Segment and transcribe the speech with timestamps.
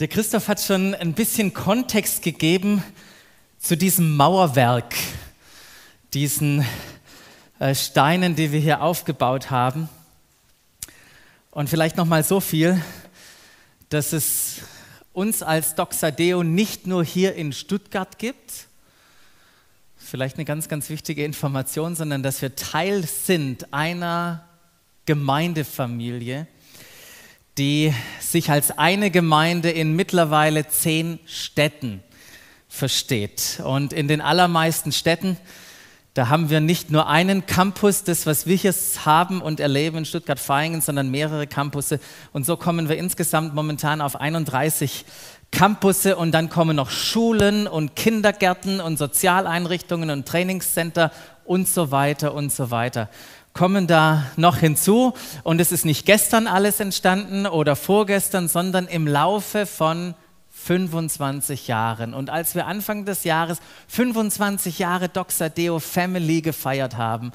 [0.00, 2.84] Der Christoph hat schon ein bisschen Kontext gegeben
[3.58, 4.94] zu diesem Mauerwerk,
[6.14, 6.64] diesen
[7.58, 9.88] äh, Steinen, die wir hier aufgebaut haben.
[11.50, 12.80] Und vielleicht noch mal so viel,
[13.88, 14.58] dass es
[15.12, 18.68] uns als Doxadeo nicht nur hier in Stuttgart gibt,
[19.96, 24.46] vielleicht eine ganz, ganz wichtige Information, sondern dass wir Teil sind einer
[25.06, 26.46] Gemeindefamilie,
[27.58, 32.02] die sich als eine Gemeinde in mittlerweile zehn Städten
[32.68, 33.60] versteht.
[33.64, 35.36] Und in den allermeisten Städten,
[36.14, 40.04] da haben wir nicht nur einen Campus, das, was wir hier haben und erleben in
[40.04, 41.98] Stuttgart-Vaihingen, sondern mehrere Campusse.
[42.32, 45.04] Und so kommen wir insgesamt momentan auf 31
[45.50, 51.10] Campusse und dann kommen noch Schulen und Kindergärten und Sozialeinrichtungen und Trainingscenter
[51.44, 53.08] und so weiter und so weiter
[53.52, 55.14] kommen da noch hinzu.
[55.42, 60.14] Und es ist nicht gestern alles entstanden oder vorgestern, sondern im Laufe von
[60.50, 62.14] 25 Jahren.
[62.14, 63.58] Und als wir Anfang des Jahres
[63.88, 67.32] 25 Jahre Doxadeo Family gefeiert haben,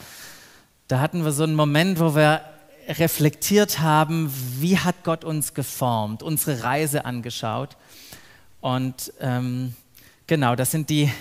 [0.88, 2.42] da hatten wir so einen Moment, wo wir
[2.88, 7.78] reflektiert haben, wie hat Gott uns geformt, unsere Reise angeschaut.
[8.60, 9.74] Und ähm,
[10.28, 11.12] genau, das sind die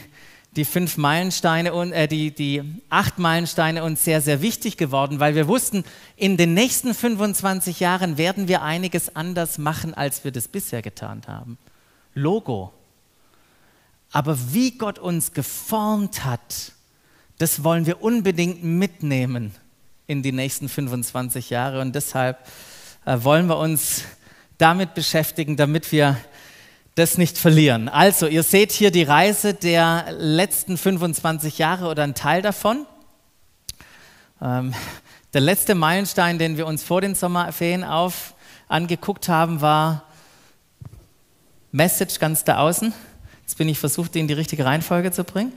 [0.57, 5.35] die fünf Meilensteine und äh, die, die acht Meilensteine uns sehr, sehr wichtig geworden, weil
[5.35, 5.85] wir wussten,
[6.17, 11.23] in den nächsten 25 Jahren werden wir einiges anders machen, als wir das bisher getan
[11.27, 11.59] haben.
[12.15, 12.73] Logo.
[14.11, 16.73] Aber wie Gott uns geformt hat,
[17.39, 19.55] das wollen wir unbedingt mitnehmen
[20.07, 21.81] in die nächsten 25 Jahre.
[21.81, 22.47] Und deshalb
[23.07, 24.05] äh, wollen wir uns
[24.59, 26.19] damit beschäftigen, damit wir
[26.95, 27.89] das nicht verlieren.
[27.89, 32.87] Also, ihr seht hier die Reise der letzten 25 Jahre oder ein Teil davon.
[34.41, 34.75] Ähm,
[35.33, 38.35] der letzte Meilenstein, den wir uns vor den Sommerferien auf
[38.69, 40.05] angeguckt haben, war
[41.71, 42.93] Message ganz da außen.
[43.43, 45.53] Jetzt bin ich versucht, den in die richtige Reihenfolge zu bringen.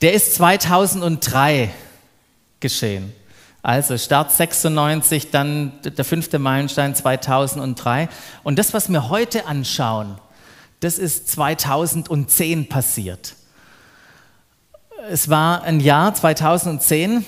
[0.00, 1.70] Der ist 2003
[2.60, 3.12] geschehen.
[3.62, 8.08] Also Start 96, dann der fünfte Meilenstein 2003.
[8.42, 10.18] Und das, was wir heute anschauen,
[10.80, 13.36] das ist 2010 passiert.
[15.08, 17.24] Es war ein Jahr 2010,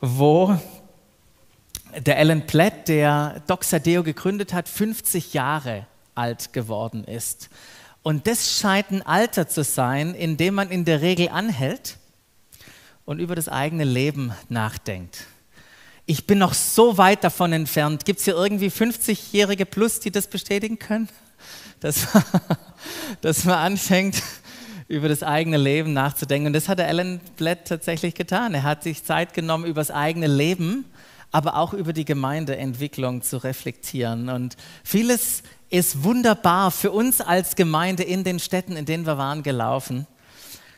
[0.00, 0.58] wo
[1.96, 7.48] der Alan Platt, der Doxadeo gegründet hat, 50 Jahre alt geworden ist.
[8.02, 11.96] Und das scheint ein Alter zu sein, in dem man in der Regel anhält
[13.04, 15.26] und über das eigene Leben nachdenkt.
[16.06, 18.04] Ich bin noch so weit davon entfernt.
[18.04, 21.08] Gibt es hier irgendwie 50-Jährige plus, die das bestätigen können?
[21.80, 22.08] Dass,
[23.20, 24.22] dass man anfängt,
[24.88, 26.48] über das eigene Leben nachzudenken.
[26.48, 28.54] Und das hat der Alan Blatt tatsächlich getan.
[28.54, 30.86] Er hat sich Zeit genommen, über das eigene Leben,
[31.30, 34.30] aber auch über die Gemeindeentwicklung zu reflektieren.
[34.30, 39.42] Und vieles ist wunderbar für uns als Gemeinde in den Städten, in denen wir waren,
[39.42, 40.06] gelaufen.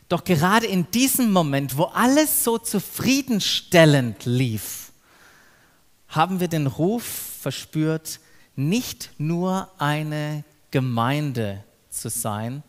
[0.08, 4.90] Doch gerade in diesem Moment, wo alles so zufriedenstellend lief,
[6.08, 7.04] haben wir den Ruf
[7.40, 8.18] verspürt,
[8.56, 12.62] nicht nur eine Gemeinde zu sein,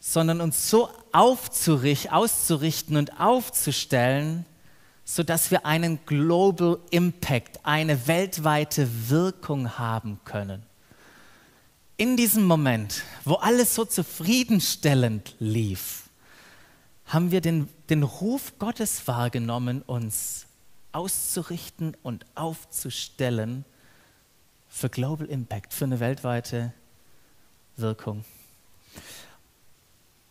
[0.00, 4.44] sondern uns so auszurichten und aufzustellen,
[5.04, 10.62] sodass wir einen Global Impact, eine weltweite Wirkung haben können.
[11.96, 16.10] In diesem Moment, wo alles so zufriedenstellend lief,
[17.06, 20.46] haben wir den, den Ruf Gottes wahrgenommen, uns
[20.92, 23.64] auszurichten und aufzustellen
[24.68, 26.83] für Global Impact, für eine weltweite Wirkung.
[27.76, 28.24] Wirkung.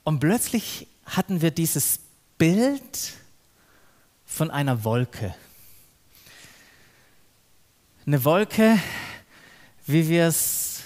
[0.03, 1.99] Und plötzlich hatten wir dieses
[2.37, 3.13] Bild
[4.25, 5.35] von einer Wolke.
[8.05, 8.77] Eine Wolke,
[9.85, 10.81] wie wir es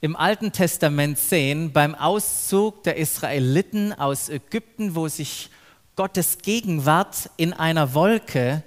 [0.00, 5.50] im Alten Testament sehen, beim Auszug der Israeliten aus Ägypten, wo sich
[5.96, 8.62] Gottes Gegenwart in einer Wolke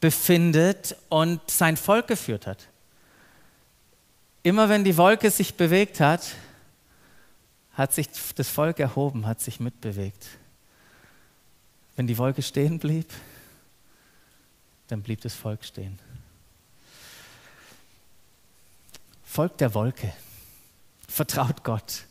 [0.00, 2.68] befindet und sein Volk geführt hat.
[4.42, 6.34] Immer wenn die Wolke sich bewegt hat,
[7.74, 10.26] hat sich das Volk erhoben, hat sich mitbewegt.
[11.96, 13.12] Wenn die Wolke stehen blieb,
[14.88, 15.98] dann blieb das Volk stehen.
[19.24, 20.12] Folgt der Wolke,
[21.08, 22.04] vertraut Gott,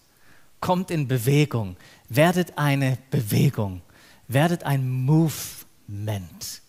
[0.60, 1.77] kommt in Bewegung,
[2.10, 3.81] werdet eine Bewegung,
[4.27, 6.62] werdet ein Movement.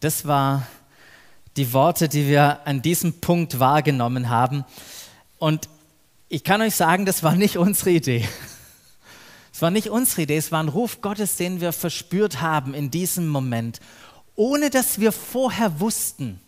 [0.00, 0.66] Das war
[1.56, 4.64] die Worte, die wir an diesem Punkt wahrgenommen haben.
[5.38, 5.68] Und
[6.32, 8.26] ich kann euch sagen, das war nicht unsere Idee.
[9.52, 12.90] Es war nicht unsere Idee, es war ein Ruf Gottes, den wir verspürt haben in
[12.90, 13.80] diesem Moment,
[14.36, 16.40] ohne dass wir vorher wussten,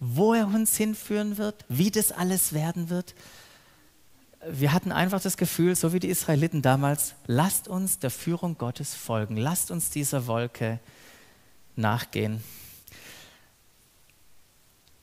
[0.00, 3.14] wo er uns hinführen wird, wie das alles werden wird.
[4.50, 8.94] wir hatten einfach das Gefühl, so wie die Israeliten damals, lasst uns der Führung Gottes
[8.94, 10.80] folgen, lasst uns dieser Wolke
[11.76, 12.42] nachgehen.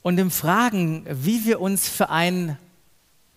[0.01, 2.57] Und im Fragen, wie wir uns für einen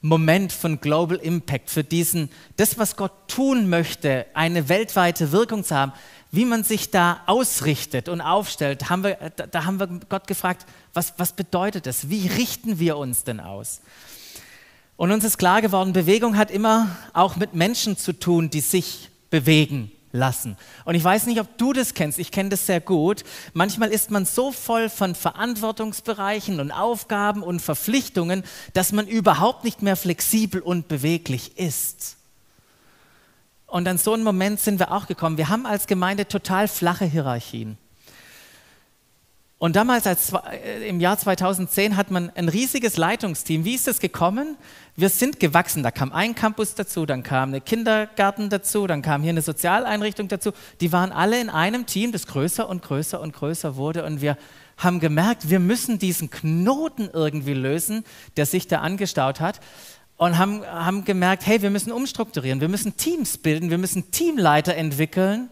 [0.01, 5.75] Moment von Global Impact, für diesen, das, was Gott tun möchte, eine weltweite Wirkung zu
[5.75, 5.93] haben,
[6.31, 9.17] wie man sich da ausrichtet und aufstellt, haben wir,
[9.51, 12.11] da, haben wir Gott gefragt, was, was bedeutet das?
[12.11, 13.81] Wie richten wir uns denn aus?
[14.97, 19.11] Und uns ist klar geworden, Bewegung hat immer auch mit Menschen zu tun, die sich
[19.31, 20.57] bewegen lassen.
[20.85, 23.25] Und ich weiß nicht, ob du das kennst, ich kenne das sehr gut.
[23.53, 29.83] Manchmal ist man so voll von Verantwortungsbereichen und Aufgaben und Verpflichtungen, dass man überhaupt nicht
[29.83, 32.17] mehr flexibel und beweglich ist.
[33.67, 35.37] Und an so einen Moment sind wir auch gekommen.
[35.37, 37.77] Wir haben als Gemeinde total flache Hierarchien.
[39.59, 43.65] Und damals, als, äh, im Jahr 2010, hat man ein riesiges Leitungsteam.
[43.65, 44.57] Wie ist das gekommen?
[44.95, 45.83] Wir sind gewachsen.
[45.83, 50.29] Da kam ein Campus dazu, dann kam eine Kindergarten dazu, dann kam hier eine Sozialeinrichtung
[50.29, 50.53] dazu.
[50.81, 54.05] Die waren alle in einem Team, das größer und größer und größer wurde.
[54.05, 54.39] Und wir
[54.77, 58.05] haben gemerkt, wir müssen diesen Knoten irgendwie lösen,
[58.37, 59.59] der sich da angestaut hat.
[60.17, 64.75] Und haben, haben gemerkt, hey, wir müssen umstrukturieren, wir müssen Teams bilden, wir müssen Teamleiter
[64.75, 65.49] entwickeln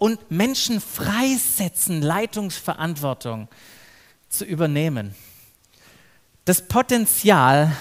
[0.00, 3.48] und Menschen freisetzen, Leitungsverantwortung
[4.30, 5.14] zu übernehmen.
[6.46, 7.76] Das Potenzial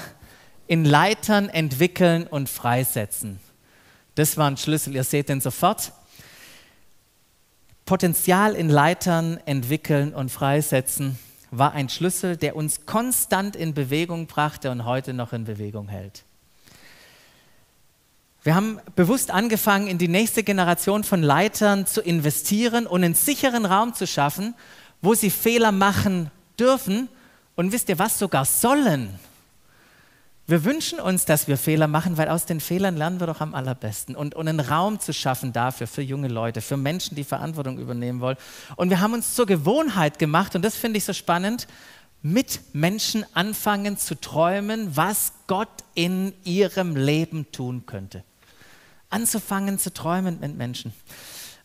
[0.67, 3.39] in Leitern entwickeln und freisetzen.
[4.15, 5.93] Das war ein Schlüssel, ihr seht den sofort.
[7.85, 11.17] Potenzial in Leitern entwickeln und freisetzen
[11.51, 16.25] war ein Schlüssel, der uns konstant in Bewegung brachte und heute noch in Bewegung hält.
[18.41, 23.65] Wir haben bewusst angefangen, in die nächste Generation von Leitern zu investieren und einen sicheren
[23.65, 24.55] Raum zu schaffen,
[25.01, 27.09] wo sie Fehler machen dürfen
[27.55, 29.09] und wisst ihr was, sogar sollen.
[30.47, 33.53] Wir wünschen uns, dass wir Fehler machen, weil aus den Fehlern lernen wir doch am
[33.53, 34.15] allerbesten.
[34.15, 38.21] Und, und einen Raum zu schaffen dafür, für junge Leute, für Menschen, die Verantwortung übernehmen
[38.21, 38.37] wollen.
[38.77, 41.67] Und wir haben uns zur Gewohnheit gemacht, und das finde ich so spannend,
[42.21, 48.23] mit Menschen anfangen zu träumen, was Gott in ihrem Leben tun könnte
[49.09, 50.93] anzufangen zu träumen mit Menschen.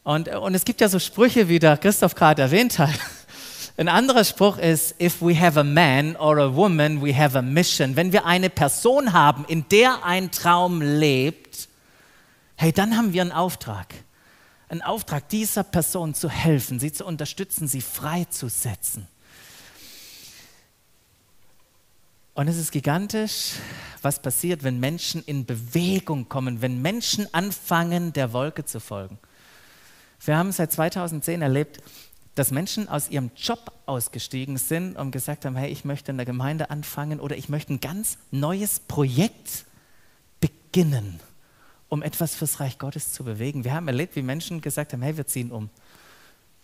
[0.02, 2.94] Und, und es gibt ja so Sprüche, wie der Christoph gerade erwähnt hat.
[3.76, 7.42] Ein anderer Spruch ist, if we have a man or a woman, we have a
[7.42, 7.96] mission.
[7.96, 11.68] Wenn wir eine Person haben, in der ein Traum lebt,
[12.54, 13.92] hey, dann haben wir einen Auftrag.
[14.68, 19.08] Einen Auftrag, dieser Person zu helfen, sie zu unterstützen, sie freizusetzen.
[22.34, 23.52] Und es ist gigantisch,
[24.02, 29.18] was passiert, wenn Menschen in Bewegung kommen, wenn Menschen anfangen, der Wolke zu folgen.
[30.24, 31.80] Wir haben seit 2010 erlebt,
[32.34, 36.26] dass Menschen aus ihrem Job ausgestiegen sind und gesagt haben, hey, ich möchte in der
[36.26, 39.64] Gemeinde anfangen oder ich möchte ein ganz neues Projekt
[40.40, 41.20] beginnen,
[41.88, 43.62] um etwas fürs Reich Gottes zu bewegen.
[43.62, 45.70] Wir haben erlebt, wie Menschen gesagt haben, hey, wir ziehen um,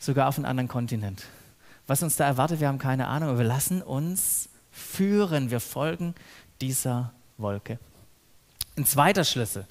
[0.01, 1.27] sogar auf einen anderen Kontinent.
[1.87, 4.50] Was uns da erwartet, wir haben keine Ahnung, aber wir lassen uns
[4.81, 6.15] führen, wir folgen
[6.61, 7.79] dieser Wolke.
[8.77, 9.67] Ein zweiter Schlüssel,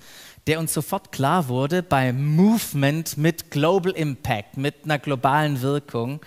[0.47, 6.21] der uns sofort klar wurde beim Movement mit Global Impact, mit einer globalen Wirkung,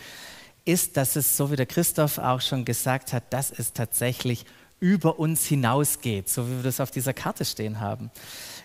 [0.64, 4.44] ist, dass es, so wie der Christoph auch schon gesagt hat, dass es tatsächlich
[4.80, 8.10] über uns hinausgeht, so wie wir das auf dieser Karte stehen haben.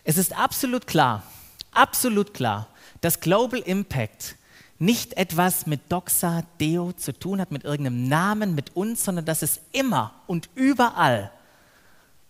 [0.03, 1.23] Es ist absolut klar,
[1.71, 2.67] absolut klar,
[3.01, 4.35] dass Global Impact
[4.79, 9.41] nicht etwas mit Doxa Deo zu tun hat, mit irgendeinem Namen, mit uns, sondern dass
[9.41, 11.31] es immer und überall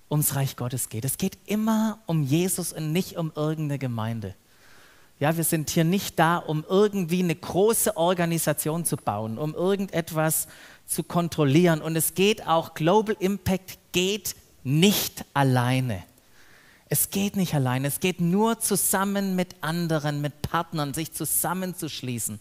[0.10, 1.06] ums Reich Gottes geht.
[1.06, 4.36] Es geht immer um Jesus und nicht um irgendeine Gemeinde.
[5.20, 10.48] Ja, wir sind hier nicht da, um irgendwie eine große Organisation zu bauen, um irgendetwas
[10.86, 11.82] zu kontrollieren.
[11.82, 16.04] Und es geht auch, Global Impact geht nicht alleine.
[16.90, 22.40] Es geht nicht allein, es geht nur zusammen mit anderen, mit Partnern, sich zusammenzuschließen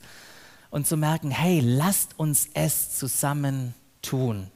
[0.71, 4.51] und zu merken, hey, lasst uns es zusammen tun.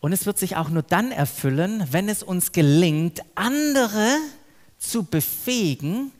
[0.00, 4.16] Und es wird sich auch nur dann erfüllen, wenn es uns gelingt, andere
[4.78, 6.10] zu befähigen,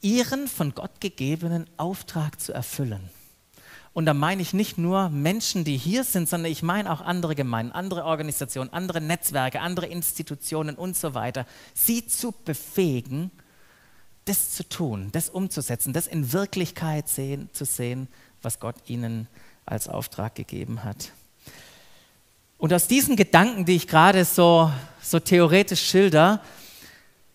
[0.00, 3.10] ihren von Gott gegebenen Auftrag zu erfüllen.
[3.94, 7.34] Und da meine ich nicht nur Menschen, die hier sind, sondern ich meine auch andere
[7.34, 13.30] Gemeinden, andere Organisationen, andere Netzwerke, andere Institutionen und so weiter, sie zu befähigen,
[14.24, 18.08] das zu tun, das umzusetzen, das in Wirklichkeit sehen, zu sehen,
[18.40, 19.28] was Gott ihnen
[19.66, 21.12] als Auftrag gegeben hat.
[22.56, 24.70] Und aus diesen Gedanken, die ich gerade so,
[25.02, 26.40] so theoretisch schilder,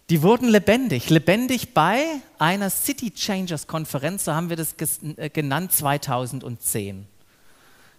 [0.10, 2.06] die wurden lebendig, lebendig bei
[2.40, 4.76] einer City Changers Konferenz, so haben wir das
[5.18, 7.06] äh, genannt 2010.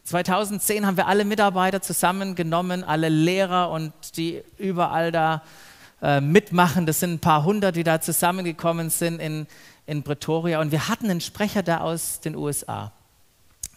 [0.04, 5.42] 2010 haben wir alle Mitarbeiter zusammengenommen, alle Lehrer und die überall da
[6.00, 6.86] äh, mitmachen.
[6.86, 9.46] Das sind ein paar hundert, die da zusammengekommen sind in,
[9.84, 10.62] in Pretoria.
[10.62, 12.90] Und wir hatten einen Sprecher da aus den USA.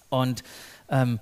[0.08, 0.44] Und
[0.88, 1.20] ähm,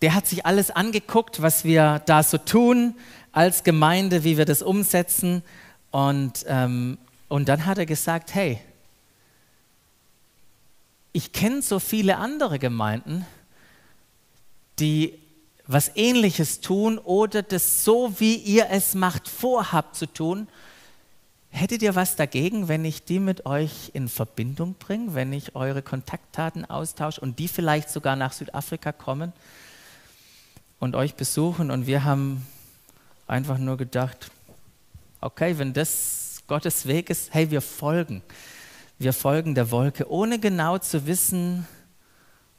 [0.00, 2.94] der hat sich alles angeguckt, was wir da so tun
[3.32, 5.42] als Gemeinde, wie wir das umsetzen.
[5.90, 8.60] Und, ähm, und dann hat er gesagt, hey,
[11.12, 13.26] ich kenne so viele andere Gemeinden,
[14.78, 15.18] die
[15.66, 20.48] was ähnliches tun oder das so, wie ihr es macht, vorhabt zu tun.
[21.50, 25.82] Hättet ihr was dagegen, wenn ich die mit euch in Verbindung bringe, wenn ich eure
[25.82, 29.32] Kontaktdaten austausche und die vielleicht sogar nach Südafrika kommen
[30.78, 31.70] und euch besuchen?
[31.70, 32.46] Und wir haben
[33.26, 34.30] einfach nur gedacht,
[35.20, 38.22] okay, wenn das Gottes Weg ist, hey, wir folgen.
[38.98, 41.66] Wir folgen der Wolke, ohne genau zu wissen,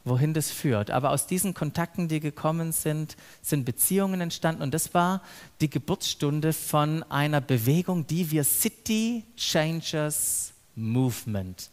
[0.03, 0.89] wohin das führt.
[0.89, 4.63] Aber aus diesen Kontakten, die gekommen sind, sind Beziehungen entstanden.
[4.63, 5.21] Und das war
[5.59, 11.69] die Geburtsstunde von einer Bewegung, die wir City Changers Movement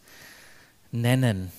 [0.91, 1.51] nennen.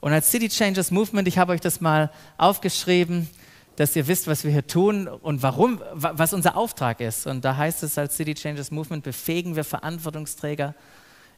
[0.00, 3.28] Und als City Changers Movement, ich habe euch das mal aufgeschrieben,
[3.80, 7.26] dass ihr wisst, was wir hier tun und warum, was unser Auftrag ist.
[7.26, 10.74] Und da heißt es als City Changers Movement, befähigen wir Verantwortungsträger,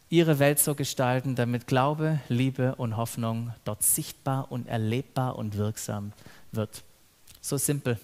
[0.09, 6.15] ihre Welt so gestalten, damit Glaube, Liebe und Hoffnung dort sichtbar und erlebbar und wirksam
[6.51, 6.83] wird.
[7.41, 7.97] So simpel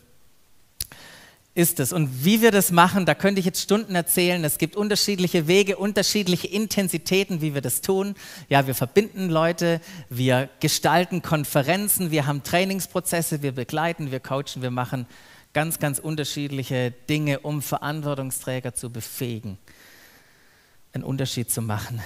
[1.54, 1.92] ist es.
[1.92, 4.44] Und wie wir das machen, da könnte ich jetzt Stunden erzählen.
[4.44, 8.14] Es gibt unterschiedliche Wege, unterschiedliche Intensitäten, wie wir das tun.
[8.48, 14.70] Ja, wir verbinden Leute, wir gestalten Konferenzen, wir haben Trainingsprozesse, wir begleiten, wir coachen, wir
[14.70, 15.06] machen
[15.52, 19.58] ganz, ganz unterschiedliche Dinge, um Verantwortungsträger zu befähigen,
[20.92, 22.00] einen Unterschied zu machen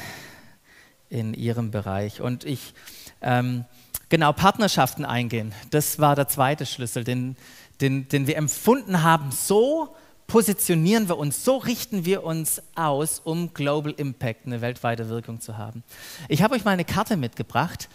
[1.11, 2.23] in ihrem Bereich.
[2.23, 2.73] Und ich,
[3.21, 3.67] ähm,
[4.09, 7.37] genau, Partnerschaften eingehen, das war der zweite Schlüssel, den
[7.83, 9.95] den, den wir empfunden haben, so
[10.27, 15.59] positionieren wir uns, so richten wir uns aus, um Global Impact, eine weltweite Wirkung zu
[15.59, 15.83] haben.
[16.29, 17.89] Ich habe euch mal eine Karte mitgebracht.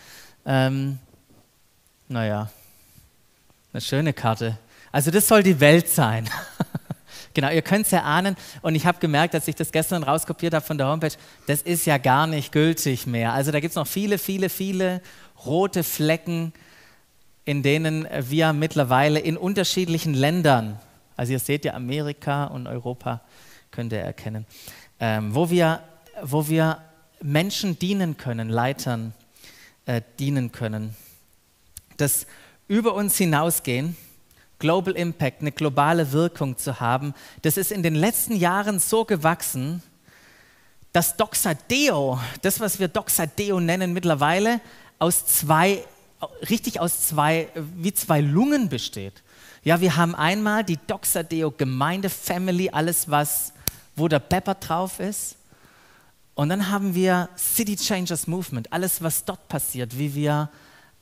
[0.46, 1.00] Ähm,
[2.08, 2.51] naja,
[3.74, 4.58] eine schöne Karte.
[4.91, 6.29] Also das soll die Welt sein.
[7.34, 8.36] genau, ihr könnt es ja ahnen.
[8.62, 11.13] Und ich habe gemerkt, als ich das gestern rauskopiert habe von der Homepage,
[11.48, 13.34] das ist ja gar nicht gültig mehr.
[13.34, 15.01] Also da gibt es noch viele, viele, viele
[15.46, 16.53] rote Flecken
[17.48, 20.77] in denen wir mittlerweile in unterschiedlichen Ländern,
[21.16, 23.22] also ihr seht ja Amerika und Europa,
[23.72, 24.46] könnt ihr erkennen,
[25.00, 25.82] ähm, wo, wir,
[26.22, 26.82] wo wir
[27.22, 29.13] Menschen dienen können, Leitern
[29.86, 30.94] äh, dienen können,
[31.96, 32.27] das
[32.68, 33.96] über uns hinausgehen,
[34.60, 37.13] Global Impact, eine globale Wirkung zu haben,
[37.44, 39.82] das ist in den letzten Jahren so gewachsen,
[40.92, 44.60] dass Doxadeo, das was wir Doxadeo nennen mittlerweile,
[45.00, 45.86] aus zwei
[46.50, 49.24] richtig aus zwei, wie zwei Lungen besteht.
[49.64, 53.54] Ja, wir haben einmal die Doxadeo Gemeinde Family, alles was,
[53.96, 55.36] wo der Pepper drauf ist.
[56.36, 60.50] Und dann haben wir City Changers Movement, alles was dort passiert, wie wir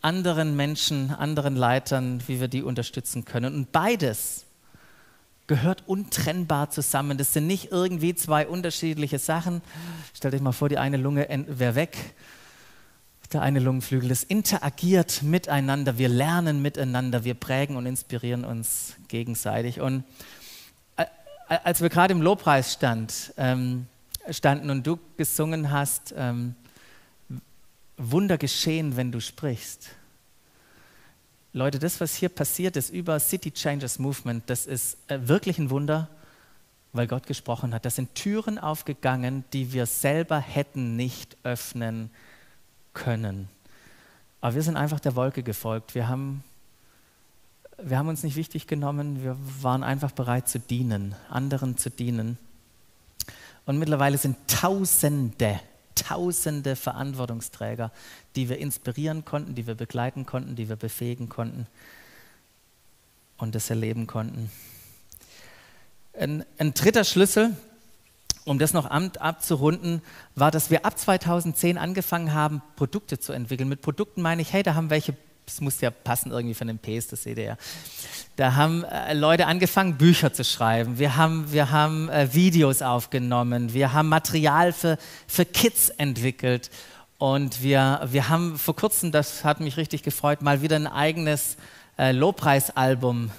[0.01, 3.53] anderen Menschen, anderen Leitern, wie wir die unterstützen können.
[3.53, 4.45] Und beides
[5.47, 7.17] gehört untrennbar zusammen.
[7.17, 9.61] Das sind nicht irgendwie zwei unterschiedliche Sachen.
[10.13, 11.97] Stellt euch mal vor, die eine Lunge wäre weg
[13.35, 19.81] der eine Lungenflügel, das interagiert miteinander, wir lernen miteinander, wir prägen und inspirieren uns gegenseitig.
[19.81, 20.05] Und
[21.47, 23.87] als wir gerade im Lobpreis stand, ähm,
[24.31, 26.55] standen und du gesungen hast, ähm,
[27.97, 29.89] Wunder geschehen, wenn du sprichst.
[31.53, 35.69] Leute, das, was hier passiert ist über City Changers Movement, das ist äh, wirklich ein
[35.69, 36.09] Wunder,
[36.93, 37.85] weil Gott gesprochen hat.
[37.85, 42.34] Das sind Türen aufgegangen, die wir selber hätten nicht öffnen können
[42.95, 43.47] können.
[44.41, 45.93] Aber wir sind einfach der Wolke gefolgt.
[45.93, 46.43] Wir haben,
[47.77, 52.39] wir haben uns nicht wichtig genommen, wir waren einfach bereit zu dienen, anderen zu dienen.
[53.67, 55.59] Und mittlerweile sind Tausende,
[55.95, 57.91] Tausende Verantwortungsträger,
[58.35, 61.67] die wir inspirieren konnten, die wir begleiten konnten, die wir befähigen konnten
[63.37, 64.51] und das erleben konnten.
[66.13, 67.55] Ein, ein dritter Schlüssel,
[68.45, 70.01] um das noch abzurunden,
[70.35, 73.67] war, dass wir ab 2010 angefangen haben, Produkte zu entwickeln.
[73.67, 75.15] Mit Produkten meine ich, hey, da haben welche,
[75.47, 77.57] das muss ja passen irgendwie von den Ps, das seht ihr ja.
[78.35, 80.99] Da haben äh, Leute angefangen, Bücher zu schreiben.
[80.99, 83.73] Wir haben, wir haben äh, Videos aufgenommen.
[83.73, 84.97] Wir haben Material für,
[85.27, 86.69] für Kids entwickelt.
[87.17, 91.55] Und wir, wir haben vor kurzem, das hat mich richtig gefreut, mal wieder ein eigenes
[91.97, 93.31] äh, Lobpreisalbum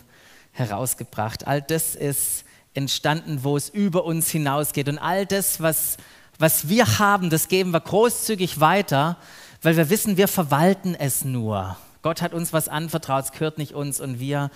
[0.53, 1.47] herausgebracht.
[1.47, 2.46] All das ist
[2.77, 4.89] entstanden, wo es über uns hinausgeht.
[4.89, 5.97] Und all das, was,
[6.39, 9.17] was wir haben, das geben wir großzügig weiter,
[9.63, 11.77] weil wir wissen, wir verwalten es nur.
[12.03, 14.51] Gott hat uns was anvertraut, es gehört nicht uns und wir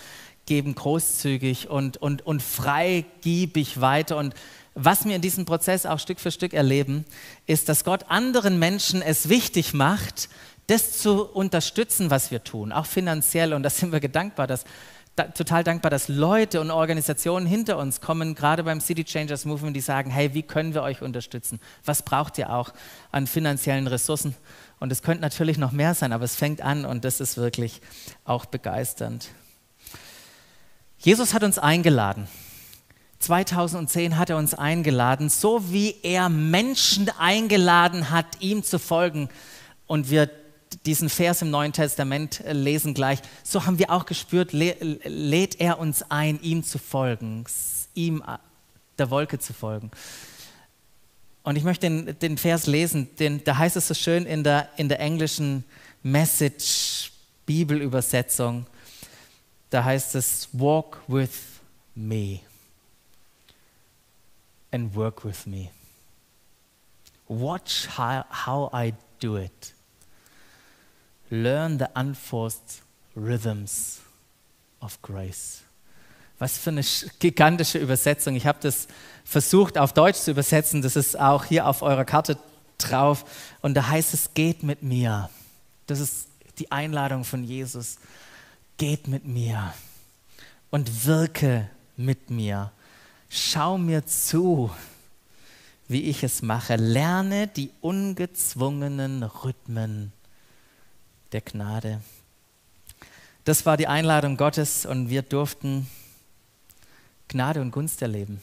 [0.47, 4.17] geben großzügig und, und, und freigiebig weiter.
[4.17, 4.35] Und
[4.75, 7.05] was wir in diesem Prozess auch Stück für Stück erleben,
[7.47, 10.29] ist, dass Gott anderen Menschen es wichtig macht,
[10.67, 13.53] das zu unterstützen, was wir tun, auch finanziell.
[13.53, 14.65] Und da sind wir gedankbar, dass,
[15.17, 19.76] da, total dankbar, dass Leute und Organisationen hinter uns kommen, gerade beim City Changers Movement,
[19.76, 21.61] die sagen, hey, wie können wir euch unterstützen?
[21.85, 22.73] Was braucht ihr auch
[23.11, 24.35] an finanziellen Ressourcen?
[24.79, 27.83] Und es könnte natürlich noch mehr sein, aber es fängt an und das ist wirklich
[28.25, 29.29] auch begeisternd.
[30.99, 32.29] Jesus hat uns eingeladen.
[33.19, 39.29] 2010 hat er uns eingeladen, so wie er Menschen eingeladen hat, ihm zu folgen.
[39.87, 40.31] Und wir
[40.87, 43.21] diesen Vers im Neuen Testament lesen gleich.
[43.43, 47.45] So haben wir auch gespürt, lädt er uns ein, ihm zu folgen,
[47.95, 48.23] ihm
[48.99, 49.91] der Wolke zu folgen.
[51.43, 54.69] Und ich möchte den, den Vers lesen, den, da heißt es so schön in der,
[54.77, 55.65] in der englischen
[56.03, 57.12] Message
[57.47, 58.67] Bibelübersetzung,
[59.71, 61.31] da heißt es, walk with
[61.95, 62.41] me
[64.71, 65.71] and work with me.
[67.29, 69.75] Watch how, how I do it.
[71.30, 72.82] Learn the unforced
[73.14, 74.00] rhythms
[74.80, 75.62] of grace.
[76.38, 76.82] Was für eine
[77.18, 78.34] gigantische Übersetzung.
[78.34, 78.88] Ich habe das
[79.25, 80.82] versucht auf Deutsch zu übersetzen.
[80.82, 82.38] Das ist auch hier auf eurer Karte
[82.78, 83.25] drauf.
[83.60, 85.28] Und da heißt es, geht mit mir.
[85.87, 87.99] Das ist die Einladung von Jesus.
[88.78, 89.75] Geht mit mir
[90.70, 92.72] und wirke mit mir.
[93.28, 94.70] Schau mir zu,
[95.88, 96.76] wie ich es mache.
[96.76, 100.12] Lerne die ungezwungenen Rhythmen
[101.32, 102.00] der Gnade.
[103.44, 105.88] Das war die Einladung Gottes und wir durften
[107.28, 108.40] Gnade und Gunst erleben.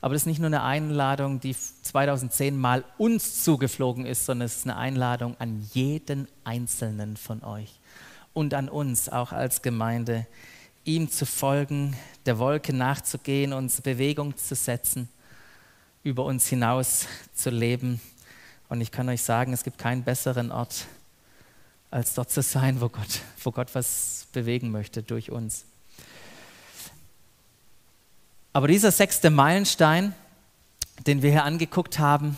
[0.00, 4.56] Aber das ist nicht nur eine Einladung, die 2010 mal uns zugeflogen ist, sondern es
[4.56, 7.80] ist eine Einladung an jeden Einzelnen von euch
[8.32, 10.26] und an uns auch als Gemeinde,
[10.84, 11.96] ihm zu folgen,
[12.26, 15.08] der Wolke nachzugehen, uns Bewegung zu setzen,
[16.02, 18.00] über uns hinaus zu leben.
[18.68, 20.86] Und ich kann euch sagen, es gibt keinen besseren Ort,
[21.90, 25.64] als dort zu sein, wo Gott, wo Gott was bewegen möchte durch uns.
[28.52, 30.14] Aber dieser sechste Meilenstein,
[31.06, 32.36] den wir hier angeguckt haben,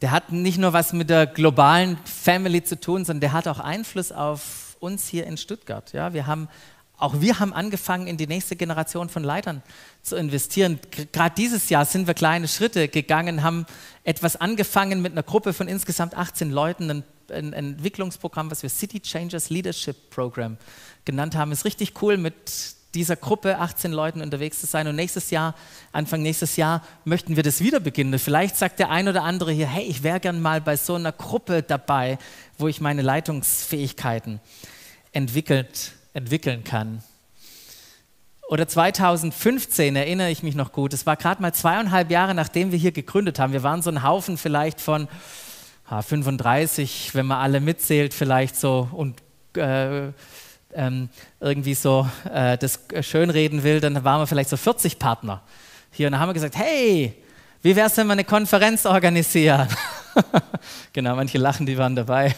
[0.00, 3.58] der hat nicht nur was mit der globalen Family zu tun, sondern der hat auch
[3.58, 5.92] Einfluss auf uns hier in Stuttgart.
[5.92, 6.48] Ja, wir haben,
[6.98, 9.62] auch wir haben angefangen, in die nächste Generation von Leitern
[10.02, 10.78] zu investieren.
[11.12, 13.66] Gerade dieses Jahr sind wir kleine Schritte gegangen, haben
[14.04, 19.00] etwas angefangen mit einer Gruppe von insgesamt 18 Leuten, ein, ein Entwicklungsprogramm, was wir City
[19.00, 20.56] Changers Leadership Program
[21.04, 21.52] genannt haben.
[21.52, 22.34] Ist richtig cool mit
[22.94, 24.86] dieser Gruppe 18 Leuten unterwegs zu sein.
[24.88, 25.54] Und nächstes Jahr,
[25.92, 28.18] Anfang nächstes Jahr, möchten wir das wieder beginnen.
[28.18, 31.12] Vielleicht sagt der ein oder andere hier, hey, ich wäre gern mal bei so einer
[31.12, 32.18] Gruppe dabei,
[32.56, 34.40] wo ich meine Leitungsfähigkeiten
[35.12, 37.02] entwickelt, entwickeln kann.
[38.48, 40.94] Oder 2015 erinnere ich mich noch gut.
[40.94, 43.52] Es war gerade mal zweieinhalb Jahre, nachdem wir hier gegründet haben.
[43.52, 45.06] Wir waren so ein Haufen vielleicht von
[45.88, 49.20] 35, wenn man alle mitzählt, vielleicht so und
[49.56, 50.08] äh,
[50.74, 51.08] ähm,
[51.40, 55.42] irgendwie so äh, das schönreden will, dann waren wir vielleicht so 40 Partner
[55.90, 56.06] hier.
[56.08, 57.14] Und dann haben wir gesagt, hey,
[57.62, 59.68] wie wäre es, wenn wir eine Konferenz organisieren?
[60.92, 62.34] genau, manche lachen, die waren dabei.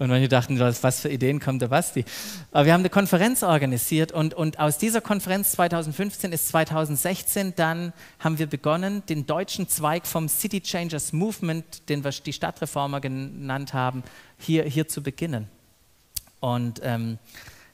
[0.00, 2.06] Und manche dachten, was für Ideen kommt der Basti.
[2.52, 7.92] Aber wir haben eine Konferenz organisiert und, und aus dieser Konferenz 2015 ist 2016 dann
[8.18, 13.74] haben wir begonnen, den deutschen Zweig vom City Changers Movement, den wir die Stadtreformer genannt
[13.74, 14.02] haben,
[14.38, 15.48] hier, hier zu beginnen.
[16.40, 17.18] Und ähm,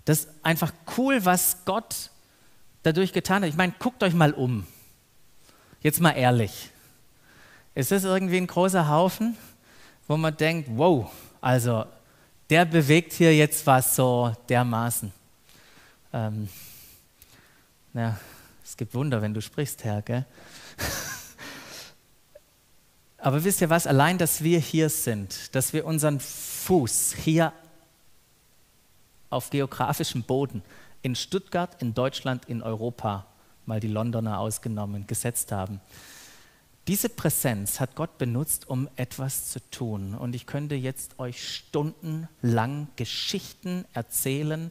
[0.05, 2.11] das ist einfach cool, was Gott
[2.83, 3.51] dadurch getan hat.
[3.51, 4.67] Ich meine, guckt euch mal um.
[5.81, 6.71] Jetzt mal ehrlich.
[7.77, 9.37] Ist das irgendwie ein großer Haufen,
[10.09, 11.09] wo man denkt, wow,
[11.41, 11.85] also
[12.51, 15.13] der bewegt hier jetzt was so dermaßen.
[16.13, 16.49] Ähm,
[17.95, 18.19] ja,
[18.65, 20.25] es gibt Wunder, wenn du sprichst, Herr, gell?
[23.19, 23.87] Aber wisst ihr was?
[23.87, 27.53] Allein, dass wir hier sind, dass wir unseren Fuß hier
[29.31, 30.63] auf geografischem Boden
[31.03, 33.27] in Stuttgart, in Deutschland, in Europa,
[33.65, 35.81] mal die Londoner ausgenommen, gesetzt haben.
[36.89, 40.15] Diese Präsenz hat Gott benutzt, um etwas zu tun.
[40.15, 44.71] Und ich könnte jetzt euch stundenlang Geschichten erzählen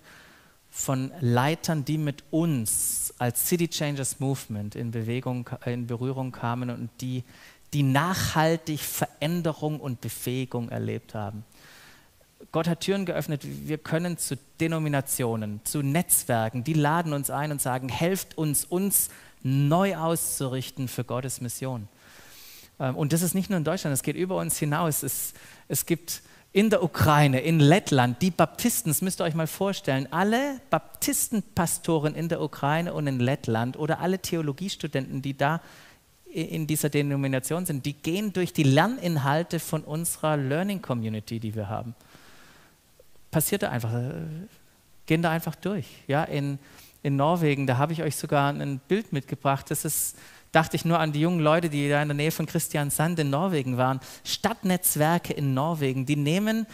[0.72, 6.90] von Leitern, die mit uns als City Changers Movement in, Bewegung, in Berührung kamen und
[7.02, 7.24] die,
[7.74, 11.44] die nachhaltig Veränderung und Befähigung erlebt haben.
[12.54, 13.42] Gott hat Türen geöffnet.
[13.44, 19.10] Wir können zu Denominationen, zu Netzwerken, die laden uns ein und sagen, helft uns, uns
[19.44, 21.90] neu auszurichten für Gottes Mission.
[22.80, 25.04] Ähm, und das ist nicht nur in Deutschland, es geht über uns hinaus.
[25.04, 25.34] Es,
[25.68, 26.22] es gibt
[26.56, 32.16] in der Ukraine, in Lettland, die Baptisten, das müsst ihr euch mal vorstellen, alle Baptistenpastoren
[32.16, 35.62] in der Ukraine und in Lettland oder alle Theologiestudenten, die da
[36.36, 41.68] in dieser Denomination sind, die gehen durch die Lerninhalte von unserer Learning Community, die wir
[41.68, 41.94] haben.
[43.32, 44.14] Passiert da einfach, äh,
[45.06, 45.88] gehen da einfach durch.
[46.08, 46.60] Ja, in,
[47.04, 50.18] in Norwegen, da habe ich euch sogar ein Bild mitgebracht, das ist
[50.56, 53.20] dachte ich nur an die jungen Leute, die da in der Nähe von Christian Sand
[53.20, 54.00] in Norwegen waren.
[54.24, 56.66] Stadtnetzwerke in Norwegen, die nehmen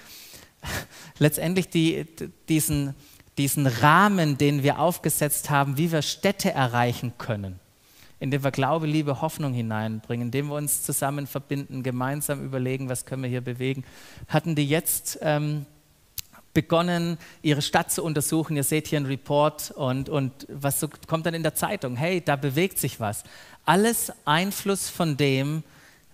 [1.17, 2.05] letztendlich die,
[2.47, 2.93] diesen,
[3.39, 7.59] diesen Rahmen, den wir aufgesetzt haben, wie wir Städte erreichen können,
[8.19, 13.23] indem wir Glaube, Liebe, Hoffnung hineinbringen, indem wir uns zusammen verbinden, gemeinsam überlegen, was können
[13.23, 13.83] wir hier bewegen,
[14.27, 15.65] hatten die jetzt ähm,
[16.53, 18.55] begonnen, ihre Stadt zu untersuchen.
[18.57, 21.95] Ihr seht hier einen Report und, und was so, kommt dann in der Zeitung?
[21.95, 23.23] Hey, da bewegt sich was.
[23.65, 25.63] Alles Einfluss von dem,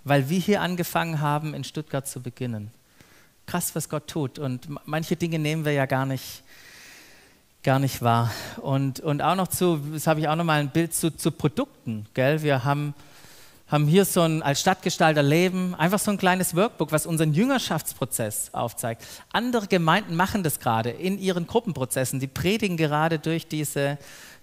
[0.03, 2.71] weil wir hier angefangen haben, in Stuttgart zu beginnen.
[3.45, 4.39] Krass, was Gott tut.
[4.39, 6.43] Und manche Dinge nehmen wir ja gar nicht,
[7.63, 8.31] gar nicht wahr.
[8.61, 11.31] Und, und auch noch zu, das habe ich auch noch mal ein Bild zu, zu
[11.31, 12.05] Produkten.
[12.13, 12.41] Gell?
[12.41, 12.93] Wir haben
[13.67, 18.53] haben hier so ein als Stadtgestalter Leben, einfach so ein kleines Workbook, was unseren Jüngerschaftsprozess
[18.53, 19.03] aufzeigt.
[19.33, 22.21] Andere Gemeinden machen das gerade in ihren Gruppenprozessen.
[22.21, 23.97] Die predigen gerade durch diese,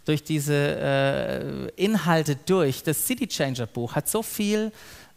[0.05, 2.83] durch diese äh, Inhalte durch.
[2.83, 4.73] Das City Changer Buch hat so viel,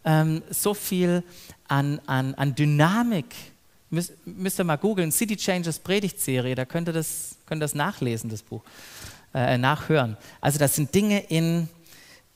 [0.06, 1.23] ähm, so viel
[1.67, 3.34] an, an, an Dynamik.
[3.89, 7.76] Müsst, müsst ihr mal googeln, City Changers Predigtserie, da könnt ihr das, könnt ihr das
[7.76, 8.62] nachlesen, das Buch,
[9.34, 10.17] äh, nachhören.
[10.41, 11.69] Also das sind Dinge in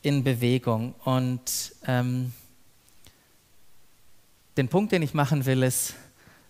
[0.02, 0.96] in Bewegung.
[1.04, 2.34] Und ähm,
[4.58, 5.94] den Punkt, den ich machen will, ist,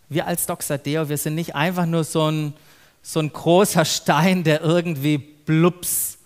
[0.10, 2.54] wir als Doxadeo, wir sind nicht einfach nur so ein,
[3.02, 6.18] so ein großer Stein, der irgendwie blups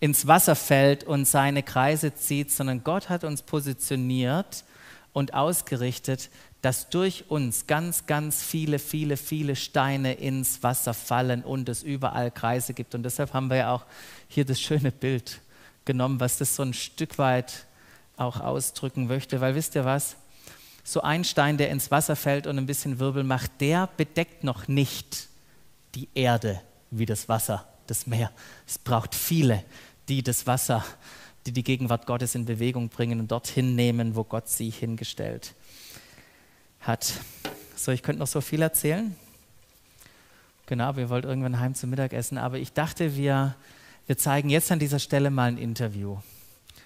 [0.00, 4.64] ins Wasser fällt und seine Kreise zieht, sondern Gott hat uns positioniert
[5.12, 11.68] und ausgerichtet, dass durch uns ganz, ganz viele, viele, viele Steine ins Wasser fallen und
[11.68, 12.94] es überall Kreise gibt.
[12.94, 13.84] Und deshalb haben wir ja auch
[14.28, 15.40] hier das schöne Bild
[15.84, 17.66] genommen, was das so ein Stück weit
[18.16, 19.40] auch ausdrücken möchte.
[19.40, 20.16] Weil wisst ihr was?
[20.82, 24.68] So ein Stein, der ins Wasser fällt und ein bisschen Wirbel macht, der bedeckt noch
[24.68, 25.28] nicht
[25.94, 26.60] die Erde
[26.90, 28.30] wie das Wasser, das Meer.
[28.66, 29.64] Es braucht viele,
[30.08, 30.84] die das Wasser,
[31.46, 35.54] die die Gegenwart Gottes in Bewegung bringen und dorthin nehmen, wo Gott sie hingestellt
[36.80, 37.12] hat.
[37.76, 39.14] So, ich könnte noch so viel erzählen.
[40.66, 43.54] Genau, wir wollten irgendwann heim zum Mittagessen, aber ich dachte, wir
[44.06, 46.18] wir zeigen jetzt an dieser Stelle mal ein Interview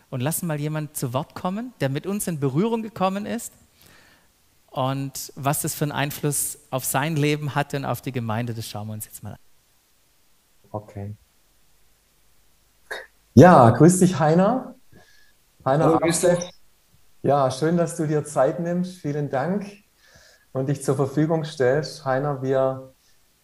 [0.09, 3.53] und lassen mal jemand zu Wort kommen, der mit uns in Berührung gekommen ist
[4.71, 8.69] und was das für einen Einfluss auf sein Leben hatte und auf die Gemeinde, das
[8.69, 9.48] schauen wir uns jetzt mal an.
[10.71, 11.17] Okay.
[13.35, 14.75] Ja, grüß dich, Heiner.
[15.65, 16.51] Heiner, Hallo, grüß dich.
[17.23, 18.99] Ja, schön, dass du dir Zeit nimmst.
[18.99, 19.67] Vielen Dank
[20.53, 22.05] und dich zur Verfügung stellst.
[22.05, 22.95] Heiner, wir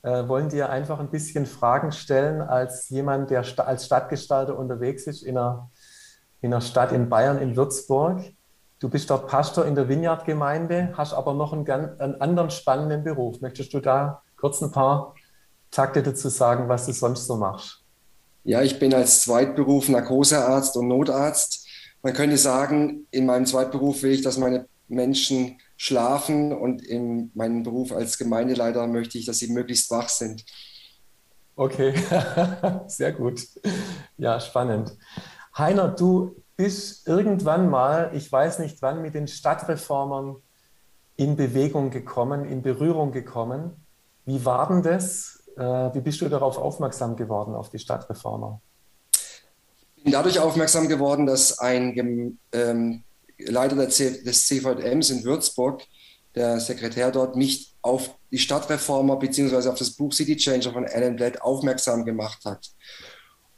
[0.03, 5.07] äh, wollen dir einfach ein bisschen Fragen stellen als jemand, der sta als Stadtgestalter unterwegs
[5.07, 5.71] ist in einer,
[6.41, 8.23] in einer Stadt in Bayern, in Würzburg.
[8.81, 13.41] Du bist dort Pastor in der Vineyard-Gemeinde, hast aber noch einen, einen anderen spannenden Beruf.
[13.41, 15.15] Möchtest du da kurz ein paar
[15.75, 17.83] Takte dazu sagen, was du sonst so machst?
[18.45, 21.67] Ja, ich bin als Zweitberuf Narkosearzt und Notarzt.
[22.03, 27.65] Man könnte sagen, in meinem Zweitberuf will ich, dass meine Menschen schlafen und in meinem
[27.65, 30.45] Beruf als Gemeindeleiter möchte ich, dass sie möglichst wach sind.
[31.57, 31.95] Okay,
[32.87, 33.41] sehr gut.
[34.17, 34.97] Ja, spannend.
[35.57, 40.37] Heiner, du bist irgendwann mal, ich weiß nicht wann, mit den Stadtreformern
[41.17, 43.73] in Bewegung gekommen, in Berührung gekommen.
[44.25, 45.34] Wie war denn das?
[45.57, 48.61] Äh, wie bist du darauf aufmerksam geworden, auf die Stadtreformer?
[49.97, 53.05] Ich bin dadurch aufmerksam geworden, dass ein ähm,
[53.39, 55.83] Leiter des CVMs in Würzburg,
[56.35, 59.69] der Sekretär dort, mich auf die Stadtreformer bzw.
[59.69, 62.71] auf das Buch City Changer von Alan Blatt aufmerksam gemacht hat.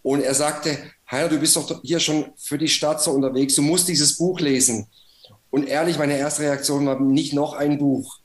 [0.02, 0.78] Und er sagte,
[1.10, 4.40] Heiner, du bist doch hier schon für die Stadt so unterwegs, du musst dieses Buch
[4.40, 4.86] lesen.
[5.50, 8.18] Und ehrlich, meine erste Reaktion war nicht noch ein Buch.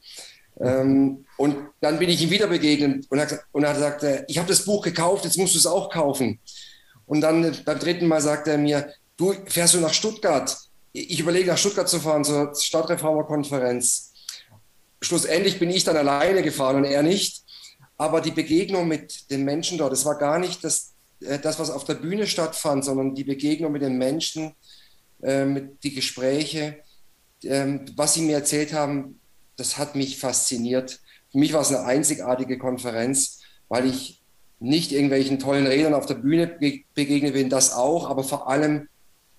[0.60, 4.50] Ähm, und dann bin ich ihm wieder begegnet und er, und er sagte, ich habe
[4.50, 6.40] das Buch gekauft, jetzt musst du es auch kaufen.
[7.06, 10.56] Und dann beim dritten Mal sagte er mir, du fährst du nach Stuttgart?
[10.94, 14.12] ich überlege nach Stuttgart zu fahren zur Stadtreformerkonferenz.
[15.02, 17.44] Schlussendlich bin ich dann alleine gefahren und er nicht.
[17.98, 21.70] Aber die Begegnung mit den Menschen dort, es war gar nicht das, äh, das, was
[21.70, 24.54] auf der Bühne stattfand, sondern die Begegnung mit den Menschen,
[25.22, 26.80] äh, die Gespräche,
[27.44, 29.21] äh, was sie mir erzählt haben,
[29.58, 31.00] das hat mich fasziniert.
[31.32, 34.22] Für mich war es eine einzigartige Konferenz, weil ich
[34.60, 38.88] nicht irgendwelchen tollen Redern auf der Bühne begegnet bin, das auch, aber vor allem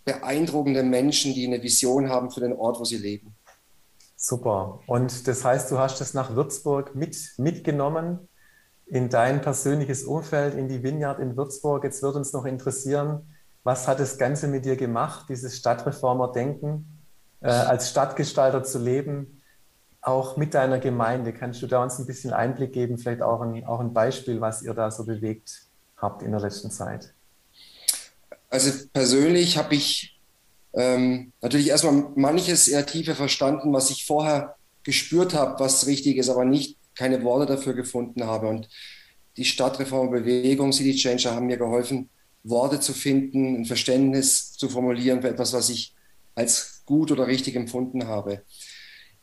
[0.05, 3.35] beeindruckende Menschen, die eine Vision haben für den Ort, wo sie leben.
[4.17, 4.81] Super.
[4.87, 8.29] Und das heißt, du hast es nach Würzburg mit, mitgenommen
[8.87, 11.85] in dein persönliches Umfeld, in die Vineyard in Würzburg.
[11.85, 17.05] Jetzt wird uns noch interessieren, was hat das Ganze mit dir gemacht, dieses Stadtreformer-Denken,
[17.41, 19.42] äh, als Stadtgestalter zu leben,
[20.03, 21.33] auch mit deiner Gemeinde?
[21.33, 24.63] Kannst du da uns ein bisschen Einblick geben, vielleicht auch ein, auch ein Beispiel, was
[24.63, 25.63] ihr da so bewegt
[25.97, 27.15] habt in der letzten Zeit?
[28.51, 30.21] Also persönlich habe ich
[30.75, 36.29] ähm, natürlich erstmal manches eher tiefer verstanden, was ich vorher gespürt habe, was richtig ist,
[36.29, 38.49] aber nicht keine Worte dafür gefunden habe.
[38.49, 38.69] Und
[39.37, 42.11] die Stadtreformbewegung, City Changer haben mir geholfen,
[42.43, 45.95] Worte zu finden, ein Verständnis zu formulieren für etwas, was ich
[46.35, 48.43] als gut oder richtig empfunden habe.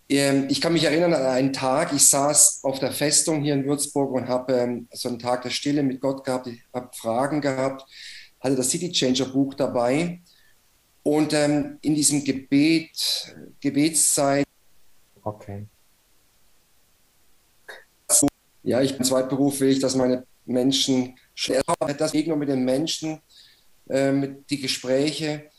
[0.10, 3.66] Ähm, ich kann mich erinnern an einen Tag, ich saß auf der Festung hier in
[3.66, 7.42] Würzburg und habe ähm, so einen Tag der Stille mit Gott gehabt, ich habe Fragen
[7.42, 7.86] gehabt,
[8.40, 10.20] hatte das City Changer Buch dabei
[11.04, 14.46] und ähm, in diesem Gebet, Gebetszeit.
[15.24, 15.68] Okay.
[18.64, 21.18] Ja, ich bin Zweitberuf, will ich, dass meine Menschen,
[21.98, 23.22] das Begegnung mit den Menschen,
[23.90, 25.50] äh, mit die Gespräche,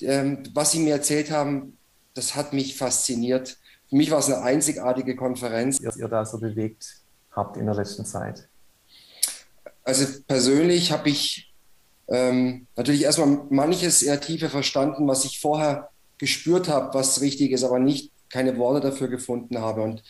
[0.00, 1.76] äh, was sie mir erzählt haben,
[2.14, 3.59] das hat mich fasziniert.
[3.90, 5.80] Für mich war es eine einzigartige Konferenz.
[5.80, 7.00] Ihr, ihr da so bewegt
[7.32, 8.48] habt in der letzten Zeit.
[9.82, 11.52] Also persönlich habe ich
[12.08, 17.64] ähm, natürlich erstmal manches eher tiefer verstanden, was ich vorher gespürt habe, was richtig ist,
[17.64, 19.82] aber nicht keine Worte dafür gefunden habe.
[19.82, 20.02] Und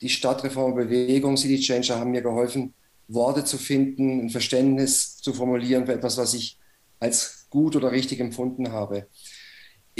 [0.00, 2.72] die Stadtreformbewegung, City Changer haben mir geholfen,
[3.08, 6.58] Worte zu finden, ein Verständnis zu formulieren für etwas, was ich
[7.00, 9.06] als gut oder richtig empfunden habe.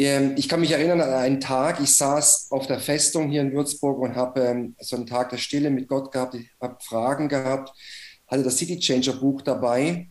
[0.04, 3.52] Ähm, ich kann mich erinnern an einen Tag, ich saß auf der Festung hier in
[3.52, 7.28] Würzburg und habe ähm, so einen Tag der Stille mit Gott gehabt, ich habe Fragen
[7.28, 7.70] gehabt,
[8.26, 10.08] hatte das City Changer Buch dabei.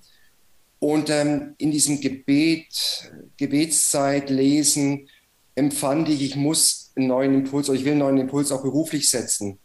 [0.78, 5.10] Und ähm, in diesem Gebet, Gebetszeit lesen,
[5.56, 9.10] empfand ich, ich muss einen neuen Impuls oder ich will einen neuen Impuls auch beruflich
[9.10, 9.60] setzen.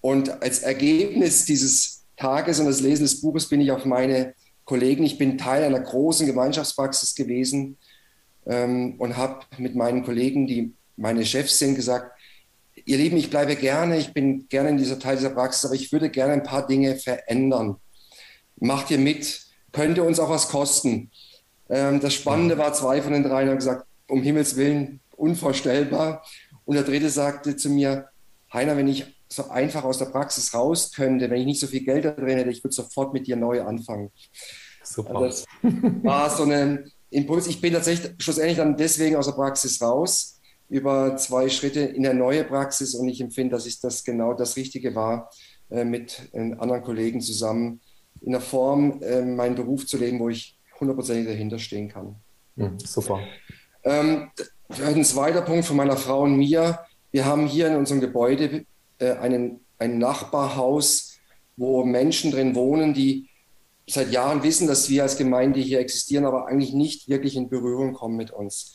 [0.00, 5.04] Und als Ergebnis dieses Tages und des Lesen des Buches bin ich auf meine Kollegen,
[5.04, 7.78] ich bin Teil einer großen Gemeinschaftspraxis gewesen
[8.46, 12.18] ähm, und habe mit meinen Kollegen, die meine Chefs sind, gesagt,
[12.84, 15.92] ihr Lieben, ich bleibe gerne, ich bin gerne in dieser Teil dieser Praxis, aber ich
[15.92, 17.76] würde gerne ein paar Dinge verändern.
[18.56, 19.42] Macht ihr mit?
[19.72, 21.10] könnte uns auch was kosten.
[21.68, 26.24] Ähm, das Spannende war, zwei von den dreien haben gesagt, um Himmels Willen, unvorstellbar.
[26.64, 28.08] Und der dritte sagte zu mir,
[28.52, 31.84] Heiner, wenn ich so einfach aus der Praxis raus könnte, wenn ich nicht so viel
[31.84, 34.10] Geld da drin hätte, ich würde sofort mit dir neu anfangen.
[34.84, 35.16] Super.
[35.16, 37.46] Also das war so ein Impuls.
[37.46, 42.18] Ich bin tatsächlich schlussendlich dann deswegen aus der Praxis raus, über zwei Schritte in eine
[42.18, 45.30] neue Praxis und ich empfinde, dass es das genau das Richtige war,
[45.70, 47.80] äh, mit äh, anderen Kollegen zusammen
[48.22, 52.16] in der Form äh, meinen Beruf zu leben, wo ich hundertprozentig dahinter stehen kann.
[52.56, 53.20] Mhm, super.
[53.84, 54.30] Ähm,
[54.82, 56.78] ein zweiter Punkt von meiner Frau und mir.
[57.10, 58.64] Wir haben hier in unserem Gebäude
[58.98, 61.18] äh, einen, ein Nachbarhaus,
[61.56, 63.28] wo Menschen drin wohnen, die
[63.86, 67.94] seit Jahren wissen, dass wir als Gemeinde hier existieren, aber eigentlich nicht wirklich in Berührung
[67.94, 68.74] kommen mit uns.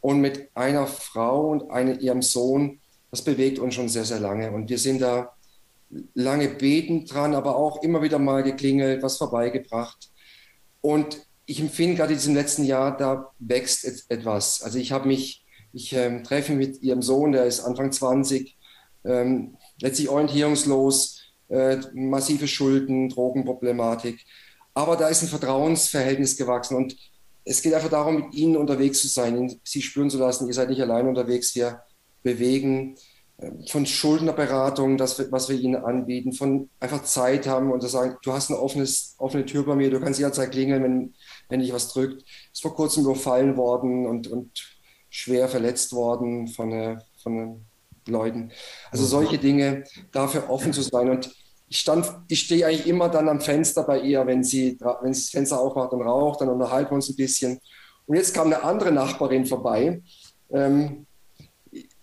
[0.00, 4.52] Und mit einer Frau und eine, ihrem Sohn, das bewegt uns schon sehr, sehr lange.
[4.52, 5.32] Und wir sind da
[6.14, 10.10] lange beten dran, aber auch immer wieder mal geklingelt, was vorbeigebracht.
[10.80, 14.62] Und ich empfinde gerade in diesem letzten Jahr, da wächst etwas.
[14.62, 18.56] Also ich habe mich, ich ähm, treffe mit ihrem Sohn, der ist Anfang 20,
[19.04, 24.24] ähm, letztlich orientierungslos, äh, massive Schulden, Drogenproblematik.
[24.76, 26.94] Aber da ist ein Vertrauensverhältnis gewachsen und
[27.46, 30.68] es geht einfach darum, mit ihnen unterwegs zu sein, sie spüren zu lassen, ihr seid
[30.68, 31.80] nicht allein unterwegs, wir
[32.22, 32.96] bewegen
[33.68, 38.34] von Schuldnerberatung, das, was wir ihnen anbieten, von einfach Zeit haben und zu sagen, du
[38.34, 41.14] hast eine offenes, offene Tür bei mir, du kannst jederzeit klingeln, wenn,
[41.48, 42.24] wenn dich was drückt.
[42.52, 47.64] Ist vor kurzem überfallen worden und, und schwer verletzt worden von, äh, von
[48.06, 48.52] Leuten.
[48.90, 49.08] Also mhm.
[49.08, 51.08] solche Dinge, dafür offen zu sein.
[51.08, 51.34] Und
[51.68, 55.22] ich stand, ich stehe eigentlich immer dann am Fenster bei ihr, wenn sie, wenn sie
[55.22, 57.60] das Fenster aufmacht und raucht, dann unterhalten wir uns ein bisschen.
[58.06, 60.00] Und jetzt kam eine andere Nachbarin vorbei.
[60.50, 61.06] Ähm,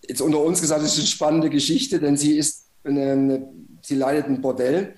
[0.06, 3.48] jetzt unter uns gesagt, das ist eine spannende Geschichte, denn sie ist, eine,
[3.82, 4.96] sie leitet ein Bordell.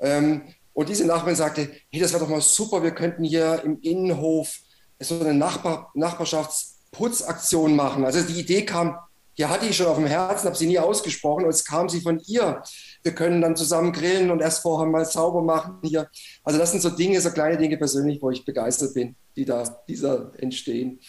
[0.00, 0.42] Ähm,
[0.72, 4.58] und diese Nachbarin sagte, hey, das wäre doch mal super, wir könnten hier im Innenhof
[4.98, 8.04] so eine Nachbar Nachbarschaftsputzaktion machen.
[8.04, 8.96] Also die Idee kam,
[9.38, 12.00] die hatte ich schon auf dem Herzen, habe sie nie ausgesprochen und es kam sie
[12.00, 12.62] von ihr.
[13.02, 16.08] Wir können dann zusammen grillen und erst vorher mal sauber machen hier.
[16.44, 19.64] Also das sind so Dinge, so kleine Dinge persönlich, wo ich begeistert bin, die da,
[19.88, 21.00] die da entstehen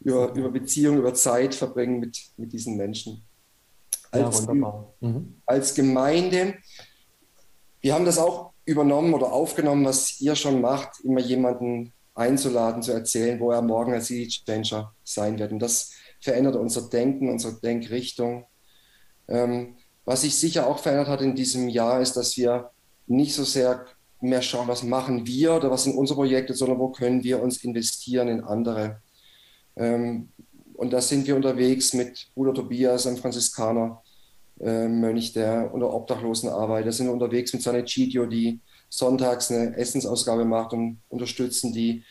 [0.00, 3.22] über, über Beziehungen, über Zeit verbringen mit, mit diesen Menschen.
[4.10, 5.40] Als, ja, mhm.
[5.46, 6.54] als Gemeinde,
[7.80, 12.92] wir haben das auch übernommen oder aufgenommen, was ihr schon macht, immer jemanden einzuladen, zu
[12.92, 15.52] erzählen, wo er morgen als City Changer sein wird.
[15.52, 18.46] Und das verändert unser Denken, unsere Denkrichtung.
[19.28, 22.70] Ähm, was sich sicher auch verändert hat in diesem Jahr, ist, dass wir
[23.06, 23.86] nicht so sehr
[24.20, 27.64] mehr schauen, was machen wir oder was sind unsere Projekte, sondern wo können wir uns
[27.64, 29.00] investieren in andere.
[29.76, 30.30] Ähm,
[30.74, 34.02] und da sind wir unterwegs mit Bruder Tobias, einem Franziskaner,
[34.60, 36.88] äh, Mönch, der unter Obdachlosen arbeitet.
[36.88, 42.02] Da sind wir unterwegs mit seiner Gidio, die sonntags eine Essensausgabe macht und unterstützen die.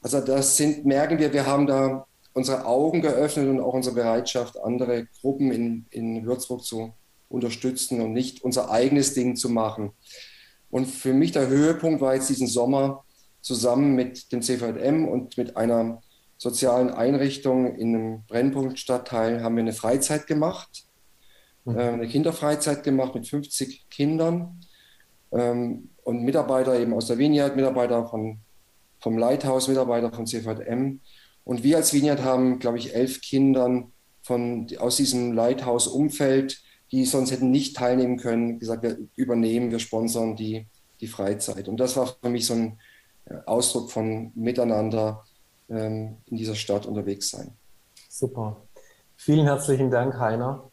[0.00, 2.07] Also das sind, merken wir, wir haben da
[2.38, 6.92] unsere Augen geöffnet und auch unsere Bereitschaft, andere Gruppen in, in Würzburg zu
[7.28, 9.90] unterstützen und nicht unser eigenes Ding zu machen.
[10.70, 13.04] Und für mich der Höhepunkt war jetzt diesen Sommer
[13.40, 16.00] zusammen mit dem CVM und mit einer
[16.36, 20.84] sozialen Einrichtung in einem Brennpunktstadtteil haben wir eine Freizeit gemacht,
[21.64, 21.76] mhm.
[21.76, 24.60] äh, eine Kinderfreizeit gemacht mit 50 Kindern
[25.32, 28.38] ähm, und Mitarbeiter eben aus der Vineyard, Mitarbeiter von,
[29.00, 31.00] vom Lighthouse, Mitarbeiter von CVM.
[31.48, 37.30] Und wir als Vineyard haben, glaube ich, elf Kindern von, aus diesem Lighthouse-Umfeld die sonst
[37.30, 40.66] hätten nicht teilnehmen können, gesagt, wir übernehmen, wir sponsern die,
[41.00, 41.68] die Freizeit.
[41.68, 42.78] Und das war für mich so ein
[43.26, 45.24] äh, Ausdruck von Miteinander
[45.68, 47.52] ähm, in dieser Stadt unterwegs sein.
[48.08, 48.62] Super.
[49.16, 50.70] Vielen herzlichen Dank, Heiner.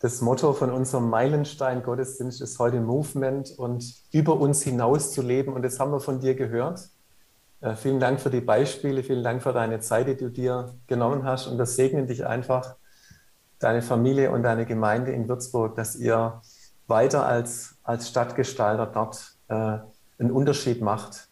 [0.00, 5.52] Das Motto von unserem Meilenstein-Gottesdienst ist heute Movement und über uns hinaus zu leben.
[5.52, 6.88] Und das haben wir von dir gehört.
[7.62, 11.24] Äh, vielen Dank für die Beispiele, vielen Dank für deine Zeit, die du dir genommen
[11.24, 11.46] hast.
[11.46, 12.76] Und das segnen dich einfach
[13.60, 16.42] deine Familie und deine Gemeinde in Würzburg, dass ihr
[16.88, 19.78] weiter als, als Stadtgestalter dort äh,
[20.18, 21.28] einen Unterschied macht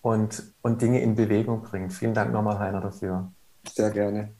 [0.00, 1.92] und, und Dinge in Bewegung bringt.
[1.92, 3.32] Vielen Dank nochmal, Heiner, dafür.
[3.68, 4.32] Sehr gerne.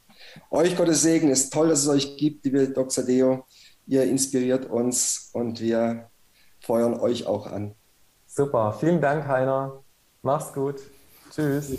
[0.50, 1.30] Euch Gottes Segen.
[1.30, 3.02] Es ist toll, dass es euch gibt, liebe Dr.
[3.02, 3.44] Deo.
[3.86, 6.08] Ihr inspiriert uns und wir
[6.60, 7.74] feuern euch auch an.
[8.26, 8.76] Super.
[8.78, 9.82] Vielen Dank, Heiner.
[10.22, 10.80] Mach's gut.
[11.34, 11.78] Tschüss.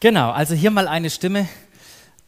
[0.00, 1.46] Genau, also hier mal eine Stimme,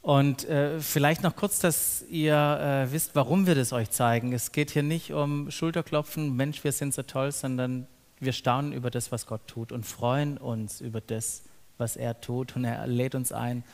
[0.05, 4.35] und äh, vielleicht noch kurz, dass ihr äh, wisst, warum wir das euch zeigen.
[4.35, 7.87] Es geht hier nicht um Schulterklopfen, Mensch, wir sind so toll, sondern
[8.20, 11.44] wir staunen über das, was Gott tut und freuen uns über das,
[11.79, 12.55] was er tut.
[12.55, 13.64] Und er lädt uns ein,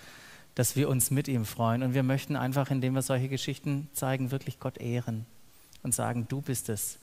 [0.55, 1.83] dass wir uns mit ihm freuen.
[1.83, 5.27] Und wir möchten einfach, indem wir solche Geschichten zeigen, wirklich Gott ehren
[5.83, 7.01] und sagen, du bist es,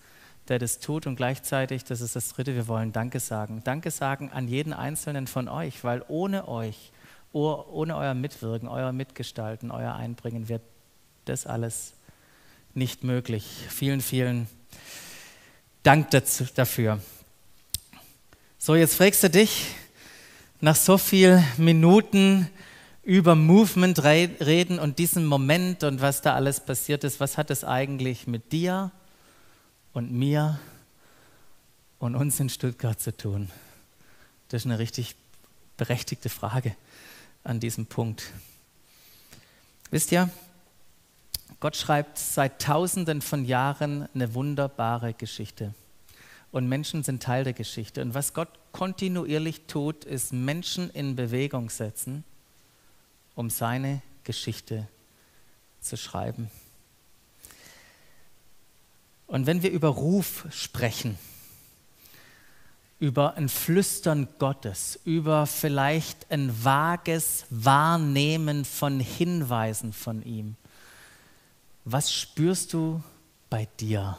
[0.50, 1.08] der das tut.
[1.08, 3.62] Und gleichzeitig, das ist das Dritte, wir wollen Danke sagen.
[3.64, 6.92] Danke sagen an jeden Einzelnen von euch, weil ohne euch
[7.34, 10.62] ohne euer Mitwirken, euer Mitgestalten, euer Einbringen wird
[11.26, 11.94] das alles
[12.74, 13.46] nicht möglich.
[13.70, 14.48] Vielen, vielen
[15.84, 17.00] Dank dazu, dafür.
[18.58, 19.68] So, jetzt fragst du dich
[20.62, 22.50] nach so vielen Minuten
[23.04, 27.64] über Movement reden und diesen Moment und was da alles passiert ist, was hat es
[27.64, 28.92] eigentlich mit dir
[29.98, 30.60] und mir
[31.98, 33.50] und uns in Stuttgart zu tun?
[34.50, 35.16] Das ist eine richtig
[35.76, 36.76] berechtigte Frage
[37.44, 38.32] an diesem Punkt.
[39.90, 40.30] Wisst ihr,
[41.60, 45.74] Gott schreibt seit Tausenden von Jahren eine wunderbare Geschichte.
[46.52, 48.04] Und Menschen sind Teil der Geschichte.
[48.04, 52.24] Und was Gott kontinuierlich tut, ist Menschen in Bewegung setzen,
[53.34, 54.88] um seine Geschichte
[55.82, 56.52] zu schreiben.
[59.28, 61.18] Und wenn wir über Ruf sprechen,
[63.00, 70.56] über ein Flüstern Gottes, über vielleicht ein vages Wahrnehmen von Hinweisen von ihm.
[71.86, 73.04] Was spürst du
[73.50, 74.18] bei dir?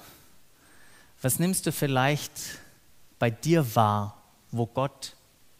[1.20, 2.32] Was nimmst du vielleicht
[3.18, 5.16] bei dir wahr, wo Gott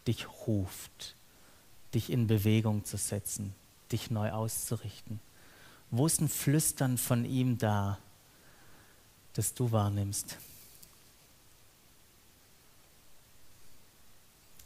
[0.06, 1.16] dich ruft,
[1.92, 3.52] dich in Bewegung zu setzen,
[3.90, 5.18] dich neu auszurichten?
[5.90, 7.98] Wo ist ein Flüstern von ihm da,
[9.38, 10.36] das du wahrnimmst?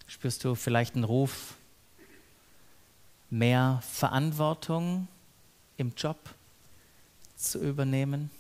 [0.07, 1.57] Spürst du vielleicht einen Ruf,
[3.29, 5.09] mehr Verantwortung
[5.77, 6.17] im Job
[7.37, 8.31] zu übernehmen?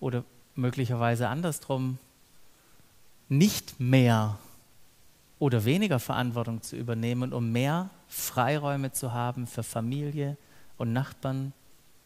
[0.00, 0.24] Oder
[0.56, 1.98] möglicherweise andersrum,
[3.28, 4.40] nicht mehr
[5.38, 10.36] oder weniger Verantwortung zu übernehmen, um mehr Freiräume zu haben für Familie
[10.78, 11.52] und Nachbarn,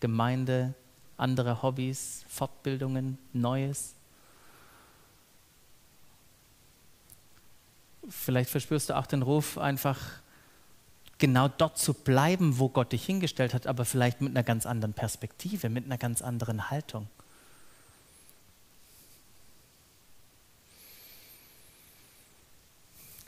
[0.00, 0.74] Gemeinde,
[1.22, 3.94] andere Hobbys, Fortbildungen, Neues.
[8.08, 9.98] Vielleicht verspürst du auch den Ruf, einfach
[11.18, 14.92] genau dort zu bleiben, wo Gott dich hingestellt hat, aber vielleicht mit einer ganz anderen
[14.92, 17.08] Perspektive, mit einer ganz anderen Haltung.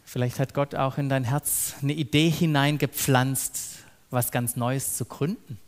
[0.05, 3.81] Vielleicht hat Gott auch in dein Herz eine Idee hineingepflanzt,
[4.11, 5.59] was ganz Neues zu gründen.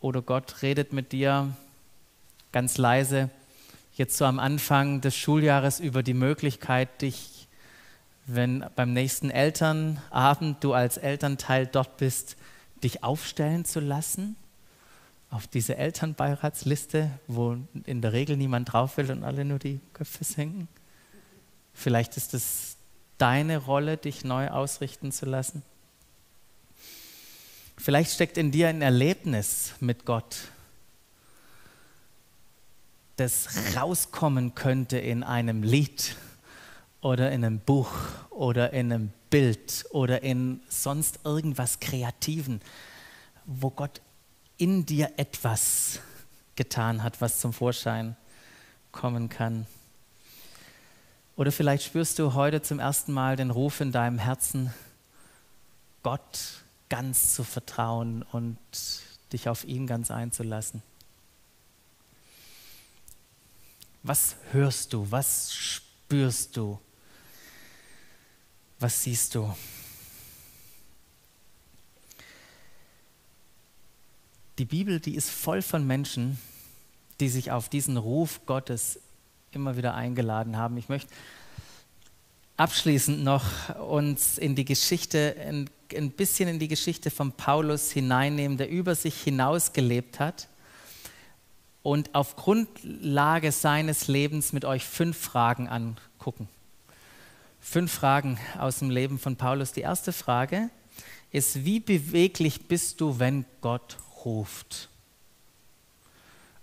[0.00, 1.54] Oder Gott redet mit dir
[2.52, 3.30] ganz leise
[3.94, 7.48] jetzt so am Anfang des Schuljahres über die Möglichkeit, dich
[8.26, 12.36] wenn beim nächsten Elternabend du als Elternteil dort bist,
[12.84, 14.36] dich aufstellen zu lassen
[15.30, 20.24] auf diese Elternbeiratsliste, wo in der Regel niemand drauf will und alle nur die Köpfe
[20.24, 20.68] senken?
[21.72, 22.76] Vielleicht ist es
[23.16, 25.62] deine Rolle, dich neu ausrichten zu lassen.
[27.80, 30.36] Vielleicht steckt in dir ein Erlebnis mit Gott,
[33.14, 36.16] das rauskommen könnte in einem Lied
[37.00, 37.92] oder in einem Buch
[38.30, 42.60] oder in einem Bild oder in sonst irgendwas Kreativen,
[43.46, 44.00] wo Gott
[44.56, 46.00] in dir etwas
[46.56, 48.16] getan hat, was zum Vorschein
[48.90, 49.66] kommen kann.
[51.36, 54.74] Oder vielleicht spürst du heute zum ersten Mal den Ruf in deinem Herzen,
[56.02, 58.58] Gott ganz zu vertrauen und
[59.32, 60.82] dich auf ihn ganz einzulassen.
[64.02, 65.10] Was hörst du?
[65.10, 66.78] Was spürst du?
[68.78, 69.54] Was siehst du?
[74.58, 76.38] Die Bibel, die ist voll von Menschen,
[77.20, 79.00] die sich auf diesen Ruf Gottes
[79.52, 80.76] immer wieder eingeladen haben.
[80.76, 81.12] Ich möchte
[82.56, 88.58] abschließend noch uns in die Geschichte, ein, ein bisschen in die Geschichte von Paulus hineinnehmen,
[88.58, 90.48] der über sich hinaus gelebt hat
[91.82, 96.48] und auf Grundlage seines Lebens mit euch fünf Fragen angucken.
[97.60, 99.72] Fünf Fragen aus dem Leben von Paulus.
[99.72, 100.70] Die erste Frage
[101.30, 104.88] ist, wie beweglich bist du, wenn Gott ruft?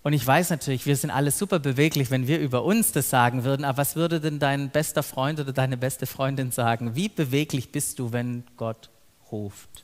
[0.03, 3.43] Und ich weiß natürlich, wir sind alle super beweglich, wenn wir über uns das sagen
[3.43, 6.95] würden, aber was würde denn dein bester Freund oder deine beste Freundin sagen?
[6.95, 8.91] Wie beweglich bist du, wenn Gott
[9.31, 9.83] ruft?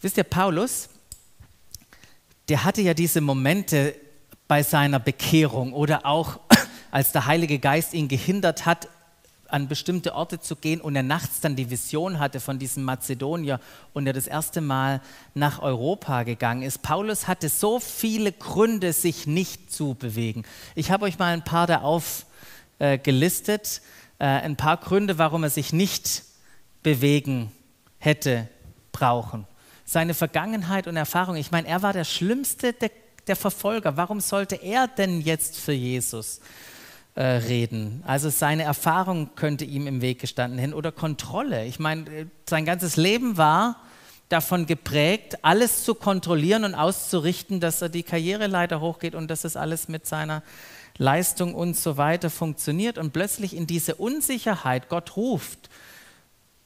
[0.00, 0.88] Wisst ihr, Paulus,
[2.48, 3.94] der hatte ja diese Momente
[4.48, 6.40] bei seiner Bekehrung oder auch
[6.90, 8.88] als der Heilige Geist ihn gehindert hat,
[9.52, 13.60] an bestimmte Orte zu gehen und er nachts dann die Vision hatte von diesem Mazedonier
[13.92, 15.00] und er das erste Mal
[15.34, 16.82] nach Europa gegangen ist.
[16.82, 20.44] Paulus hatte so viele Gründe, sich nicht zu bewegen.
[20.74, 23.82] Ich habe euch mal ein paar da aufgelistet,
[24.18, 26.22] äh, äh, ein paar Gründe, warum er sich nicht
[26.82, 27.52] bewegen
[28.02, 28.48] hätte
[28.90, 29.46] brauchen.
[29.84, 31.36] Seine Vergangenheit und Erfahrung.
[31.36, 32.90] Ich meine, er war der schlimmste der,
[33.26, 33.96] der Verfolger.
[33.96, 36.40] Warum sollte er denn jetzt für Jesus
[37.14, 38.02] äh, reden.
[38.06, 41.66] Also seine Erfahrung könnte ihm im Weg gestanden hin oder Kontrolle.
[41.66, 43.76] Ich meine, äh, sein ganzes Leben war
[44.30, 49.56] davon geprägt, alles zu kontrollieren und auszurichten, dass er die Karriereleiter hochgeht und dass es
[49.56, 50.42] alles mit seiner
[50.96, 52.96] Leistung und so weiter funktioniert.
[52.96, 55.68] Und plötzlich in diese Unsicherheit Gott ruft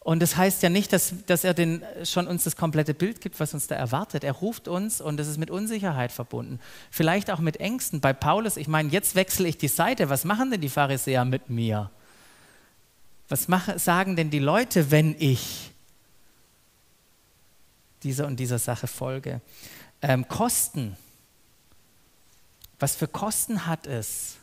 [0.06, 3.40] und das heißt ja nicht, dass, dass er den, schon uns das komplette Bild gibt,
[3.40, 4.22] was uns da erwartet.
[4.22, 6.60] Er ruft uns und das ist mit Unsicherheit verbunden.
[6.92, 8.00] Vielleicht auch mit Ängsten.
[8.00, 10.08] Bei Paulus, ich meine, jetzt wechsle ich die Seite.
[10.08, 11.90] Was machen denn die Pharisäer mit mir?
[13.28, 15.72] Was machen, sagen denn die Leute, wenn ich
[18.04, 19.40] dieser und dieser Sache folge?
[20.02, 20.96] Ähm, Kosten.
[22.78, 24.36] Was für Kosten hat es?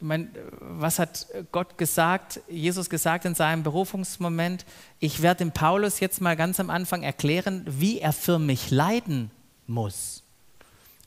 [0.00, 0.28] Ich meine,
[0.60, 4.64] was hat Gott gesagt, Jesus gesagt in seinem Berufungsmoment?
[5.00, 9.32] Ich werde dem Paulus jetzt mal ganz am Anfang erklären, wie er für mich leiden
[9.66, 10.22] muss.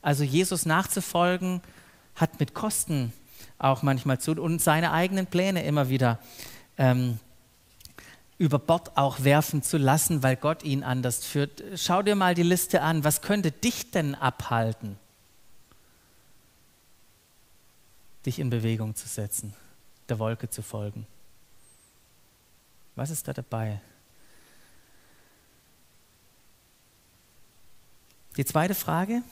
[0.02, 1.62] Also Jesus nachzufolgen
[2.16, 3.14] hat mit Kosten
[3.58, 6.18] auch manchmal zu und seine eigenen Pläne immer wieder
[6.76, 7.18] ähm,
[8.36, 11.62] über Bord auch werfen zu lassen, weil Gott ihn anders führt.
[11.76, 13.04] Schau dir mal die Liste an.
[13.04, 14.98] Was könnte dich denn abhalten?
[18.26, 19.54] Dich in Bewegung zu setzen,
[20.08, 21.06] der Wolke zu folgen.
[22.94, 23.80] Was ist da dabei?
[28.36, 29.22] Die zweite Frage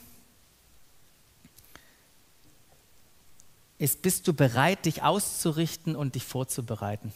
[3.79, 7.11] ist, bist du bereit, dich auszurichten und dich vorzubereiten?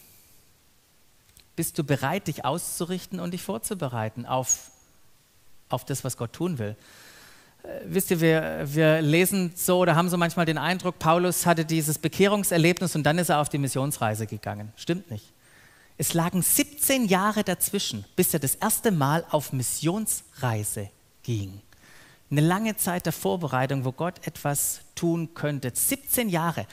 [1.54, 4.70] Bist du bereit, dich auszurichten und dich vorzubereiten auf,
[5.68, 6.76] auf das, was Gott tun will?
[7.84, 11.98] Wisst ihr, wir, wir lesen so oder haben so manchmal den Eindruck, Paulus hatte dieses
[11.98, 14.72] Bekehrungserlebnis und dann ist er auf die Missionsreise gegangen.
[14.76, 15.32] Stimmt nicht.
[15.98, 20.90] Es lagen 17 Jahre dazwischen, bis er das erste Mal auf Missionsreise
[21.22, 21.60] ging.
[22.30, 25.70] Eine lange Zeit der Vorbereitung, wo Gott etwas tun könnte.
[25.72, 26.66] 17 Jahre.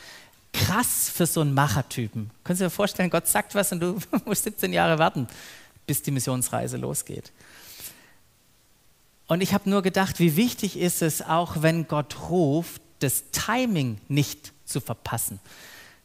[0.51, 2.31] Krass für so einen Machertypen.
[2.43, 5.27] Können Sie sich vorstellen, Gott sagt was und du musst 17 Jahre warten,
[5.87, 7.31] bis die Missionsreise losgeht.
[9.33, 13.99] Und ich habe nur gedacht, wie wichtig ist es, auch wenn Gott ruft, das Timing
[14.07, 15.39] nicht zu verpassen.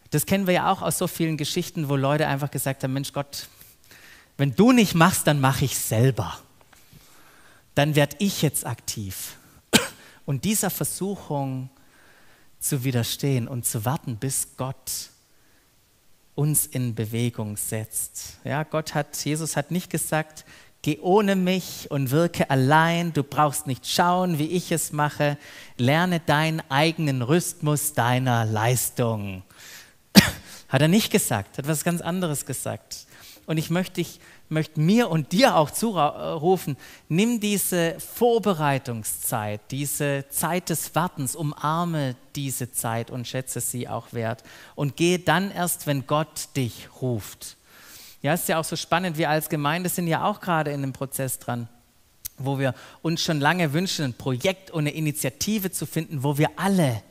[0.09, 3.13] Das kennen wir ja auch aus so vielen Geschichten, wo Leute einfach gesagt haben, Mensch
[3.13, 3.49] Gott,
[4.39, 6.39] wenn du nicht machst, dann mache ich selber.
[7.75, 9.37] Dann werde ich jetzt aktiv.
[10.25, 11.69] Und dieser Versuchung
[12.61, 15.11] zu widerstehen und zu warten, bis Gott
[16.35, 18.39] uns in Bewegung setzt.
[18.45, 20.47] Ja, Gott hat, Jesus hat nicht gesagt,
[20.83, 25.37] geh ohne mich und wirke allein, du brauchst nicht schauen, wie ich es mache,
[25.77, 29.43] lerne deinen eigenen Rhythmus deiner Leistung.
[30.69, 33.07] Hat er nicht gesagt, hat was ganz anderes gesagt.
[33.47, 34.21] Und ich möchte, dich,
[34.51, 36.77] möchte mir und dir auch zurufen,
[37.09, 44.43] nimm diese Vorbereitungszeit, diese Zeit des Wartens, umarme diese Zeit und schätze sie auch wert.
[44.75, 47.58] Und gehe dann erst, wenn Gott dich ruft.
[48.21, 50.93] Ja, ist ja auch so spannend, wir als Gemeinde sind ja auch gerade in einem
[50.93, 51.69] Prozess dran,
[52.37, 56.51] wo wir uns schon lange wünschen, ein Projekt und eine Initiative zu finden, wo wir
[56.57, 57.03] alle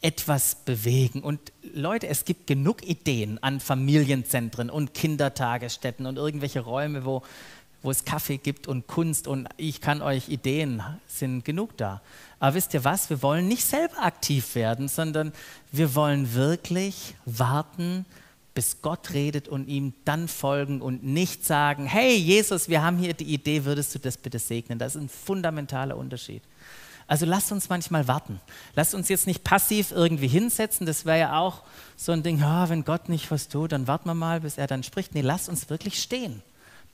[0.00, 1.20] etwas bewegen.
[1.20, 7.22] Und Leute, es gibt genug Ideen an Familienzentren und Kindertagesstätten und irgendwelche Räume, wo,
[7.82, 12.00] wo es Kaffee gibt und Kunst und ich kann euch Ideen, sind genug da.
[12.38, 15.32] Aber wisst ihr was, wir wollen nicht selber aktiv werden, sondern
[15.72, 18.06] wir wollen wirklich warten,
[18.54, 23.12] bis Gott redet und ihm dann folgen und nicht sagen, hey Jesus, wir haben hier
[23.12, 24.78] die Idee, würdest du das bitte segnen?
[24.78, 26.42] Das ist ein fundamentaler Unterschied.
[27.06, 28.40] Also lasst uns manchmal warten.
[28.74, 30.86] Lasst uns jetzt nicht passiv irgendwie hinsetzen.
[30.86, 31.62] Das wäre ja auch
[31.96, 34.66] so ein Ding, ja, wenn Gott nicht was tut, dann warten wir mal, bis er
[34.66, 35.14] dann spricht.
[35.14, 36.42] Nee, lasst uns wirklich stehen,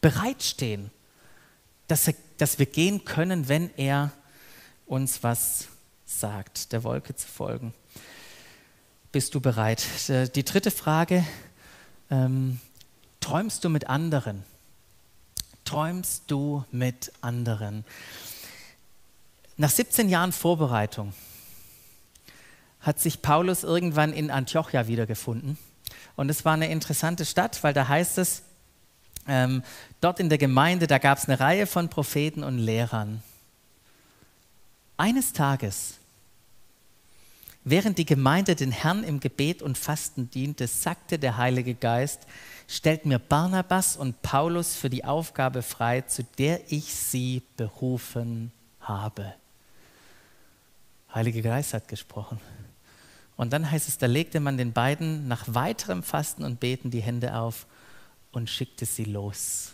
[0.01, 0.91] bereit stehen,
[1.87, 4.11] dass, er, dass wir gehen können, wenn er
[4.87, 5.69] uns was
[6.07, 7.73] sagt, der Wolke zu folgen.
[9.13, 9.85] Bist du bereit?
[10.09, 11.25] Die dritte Frage,
[12.11, 12.61] ähm,
[13.21, 14.45] träumst du mit anderen?
[15.65, 17.85] Träumst du mit anderen?
[19.57, 21.13] Nach 17 Jahren Vorbereitung
[22.81, 25.59] hat sich Paulus irgendwann in Antiochia wiedergefunden.
[26.17, 28.43] Und es war eine interessante Stadt, weil da heißt es,
[29.29, 29.63] ähm,
[30.01, 33.23] dort in der Gemeinde, da gab es eine Reihe von Propheten und Lehrern.
[34.97, 36.00] Eines Tages,
[37.65, 42.27] während die Gemeinde den Herrn im Gebet und Fasten diente, sagte der Heilige Geist,
[42.69, 49.35] stellt mir Barnabas und Paulus für die Aufgabe frei, zu der ich sie berufen habe.
[51.15, 52.41] Heilige Geist hat gesprochen.
[53.37, 57.01] Und dann heißt es, da legte man den beiden nach weiterem Fasten und Beten die
[57.01, 57.67] Hände auf
[58.33, 59.73] und schickte sie los.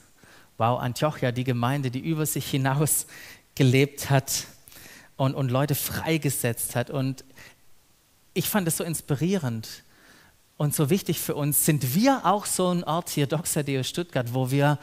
[0.57, 3.07] Wow, Antiochia, die Gemeinde, die über sich hinaus
[3.55, 4.47] gelebt hat
[5.16, 6.91] und, und Leute freigesetzt hat.
[6.91, 7.24] Und
[8.37, 9.82] ich fand es so inspirierend
[10.59, 11.64] und so wichtig für uns.
[11.64, 14.78] Sind wir auch so ein Ort hier, Doxadeo Stuttgart, wo wir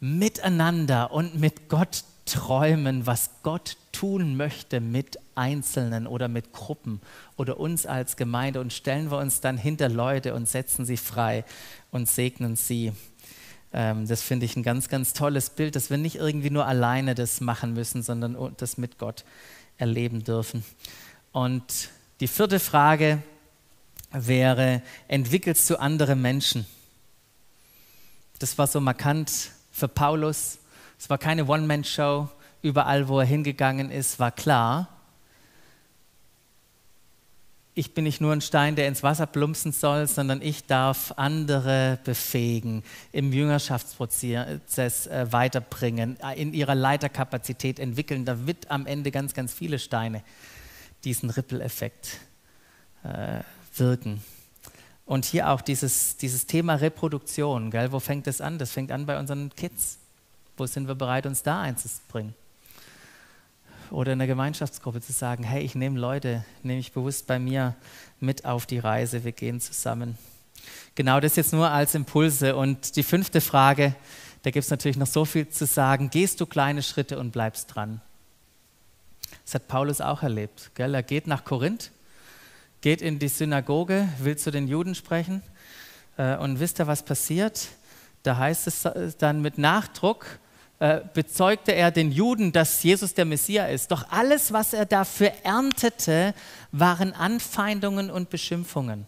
[0.00, 7.00] miteinander und mit Gott träumen, was Gott tun möchte mit Einzelnen oder mit Gruppen
[7.36, 11.44] oder uns als Gemeinde und stellen wir uns dann hinter Leute und setzen sie frei
[11.92, 12.92] und segnen sie.
[13.72, 17.14] Ähm, das finde ich ein ganz, ganz tolles Bild, dass wir nicht irgendwie nur alleine
[17.14, 19.24] das machen müssen, sondern das mit Gott
[19.76, 20.64] erleben dürfen.
[21.32, 21.90] Und
[22.20, 23.22] die vierte Frage
[24.12, 26.66] wäre, entwickelst du andere Menschen?
[28.38, 30.60] Das war so markant für Paulus
[31.00, 32.28] es war keine One-Man-Show.
[32.60, 34.88] Überall, wo er hingegangen ist, war klar,
[37.72, 41.98] ich bin nicht nur ein Stein, der ins Wasser plumpsen soll, sondern ich darf andere
[42.04, 48.26] befähigen, im Jüngerschaftsprozess äh, weiterbringen, in ihrer Leiterkapazität entwickeln.
[48.26, 50.22] Da wird am Ende ganz, ganz viele Steine
[51.04, 52.18] diesen Ripple-Effekt
[53.02, 53.40] äh,
[53.76, 54.22] wirken.
[55.06, 57.70] Und hier auch dieses, dieses Thema Reproduktion.
[57.70, 57.90] Gell?
[57.90, 58.58] Wo fängt das an?
[58.58, 59.98] Das fängt an bei unseren Kids.
[60.56, 62.34] Wo sind wir bereit, uns da einzubringen?
[63.90, 67.74] Oder in der Gemeinschaftsgruppe zu sagen, hey, ich nehme Leute, nehme ich bewusst bei mir
[68.20, 70.16] mit auf die Reise, wir gehen zusammen.
[70.94, 72.54] Genau das jetzt nur als Impulse.
[72.54, 73.96] Und die fünfte Frage,
[74.42, 76.10] da gibt es natürlich noch so viel zu sagen.
[76.10, 78.00] Gehst du kleine Schritte und bleibst dran?
[79.50, 80.70] Das hat Paulus auch erlebt.
[80.76, 80.94] Gell?
[80.94, 81.90] Er geht nach Korinth,
[82.82, 85.42] geht in die Synagoge, will zu den Juden sprechen.
[86.16, 87.66] Äh, und wisst ihr, was passiert?
[88.22, 90.24] Da heißt es dann mit Nachdruck,
[90.78, 93.90] äh, bezeugte er den Juden, dass Jesus der Messias ist.
[93.90, 96.32] Doch alles, was er dafür erntete,
[96.70, 99.04] waren Anfeindungen und Beschimpfungen.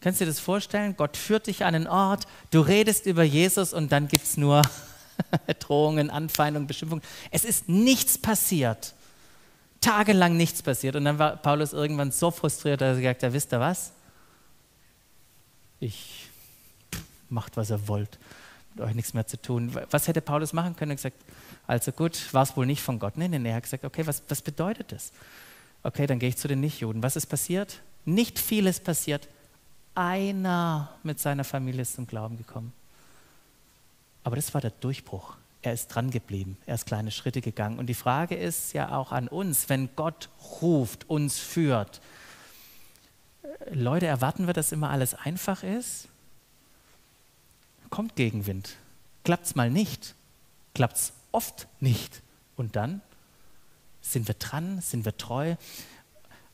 [0.00, 0.96] Kannst du dir das vorstellen?
[0.96, 4.62] Gott führt dich an einen Ort, du redest über Jesus und dann gibt es nur
[5.60, 7.04] Drohungen, Anfeindungen, Beschimpfungen.
[7.30, 8.94] Es ist nichts passiert.
[9.84, 10.96] Tagelang nichts passiert.
[10.96, 13.92] Und dann war Paulus irgendwann so frustriert, dass er gesagt hat, wisst ihr was?
[15.80, 16.28] Ich
[17.28, 18.18] macht, was er wollt
[18.74, 19.74] mit euch nichts mehr zu tun.
[19.90, 20.92] Was hätte Paulus machen können?
[20.92, 21.16] Er gesagt,
[21.66, 23.16] also gut, war es wohl nicht von Gott.
[23.16, 23.52] Nein, nein, nein.
[23.52, 25.12] Er hat gesagt, okay, was, was bedeutet das?
[25.82, 27.02] Okay, dann gehe ich zu den Nichtjuden.
[27.02, 27.80] Was ist passiert?
[28.04, 29.28] Nicht vieles passiert.
[29.94, 32.72] Einer mit seiner Familie ist zum Glauben gekommen.
[34.24, 35.36] Aber das war der Durchbruch.
[35.64, 36.58] Er ist dran geblieben.
[36.66, 37.78] Er ist kleine Schritte gegangen.
[37.78, 40.28] Und die Frage ist ja auch an uns, wenn Gott
[40.60, 42.02] ruft, uns führt.
[43.72, 46.08] Leute, erwarten wir, dass immer alles einfach ist?
[47.88, 48.76] kommt Gegenwind.
[49.22, 50.14] Klappt es mal nicht,
[50.74, 52.22] klappt es oft nicht.
[52.56, 53.00] Und dann
[54.02, 55.54] sind wir dran, sind wir treu.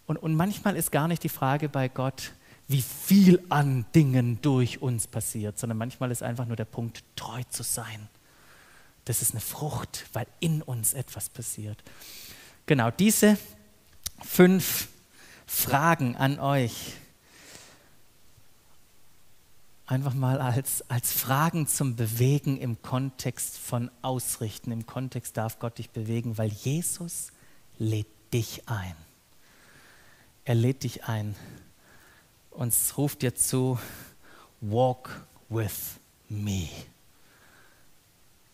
[0.07, 2.33] Und, und manchmal ist gar nicht die Frage bei Gott,
[2.69, 7.43] wie viel an Dingen durch uns passiert, sondern manchmal ist einfach nur der Punkt, treu
[7.49, 8.09] zu sein.
[9.05, 11.83] Das ist eine Frucht, weil in uns etwas passiert.
[12.67, 13.39] Genau, diese
[14.23, 14.89] fünf
[15.47, 16.95] Fragen an euch
[19.87, 24.71] einfach mal als, als Fragen zum Bewegen im Kontext von Ausrichten.
[24.71, 27.33] Im Kontext darf Gott dich bewegen, weil Jesus
[27.79, 28.95] lädt dich ein.
[30.45, 31.35] Er lädt dich ein
[32.51, 33.81] und ruft dir zu,
[34.61, 35.97] walk with
[36.29, 36.69] me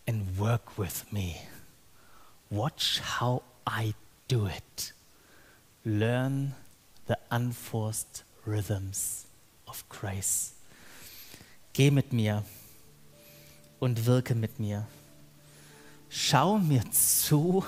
[0.07, 1.37] and work with me.
[2.51, 3.95] Watch how I
[4.29, 4.93] do it.
[5.85, 6.55] Learn
[7.07, 9.27] the unforced rhythms
[9.67, 10.55] of grace.
[11.73, 12.45] Geh mit mir
[13.81, 14.87] und wirke mit mir.
[16.09, 17.65] Schau mir zu,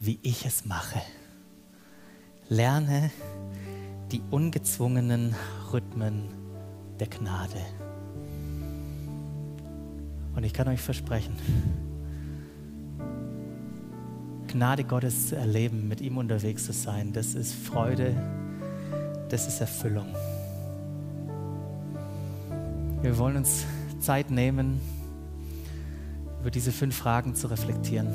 [0.00, 1.02] wie ich es mache.
[2.48, 3.10] Lerne
[4.10, 5.36] die ungezwungenen
[5.72, 6.28] Rhythmen
[6.98, 7.64] der Gnade.
[10.34, 11.34] Und ich kann euch versprechen,
[14.46, 18.14] Gnade Gottes zu erleben, mit ihm unterwegs zu sein, das ist Freude,
[19.28, 20.06] das ist Erfüllung.
[23.02, 23.64] Wir wollen uns
[24.00, 24.80] Zeit nehmen,
[26.40, 28.08] über diese fünf Fragen zu reflektieren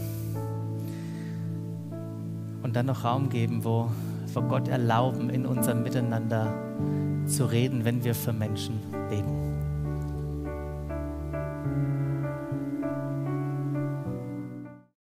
[2.63, 3.89] und dann noch Raum geben, wo
[4.33, 6.53] wir Gott erlauben, in unserem Miteinander
[7.27, 9.44] zu reden, wenn wir für Menschen beten.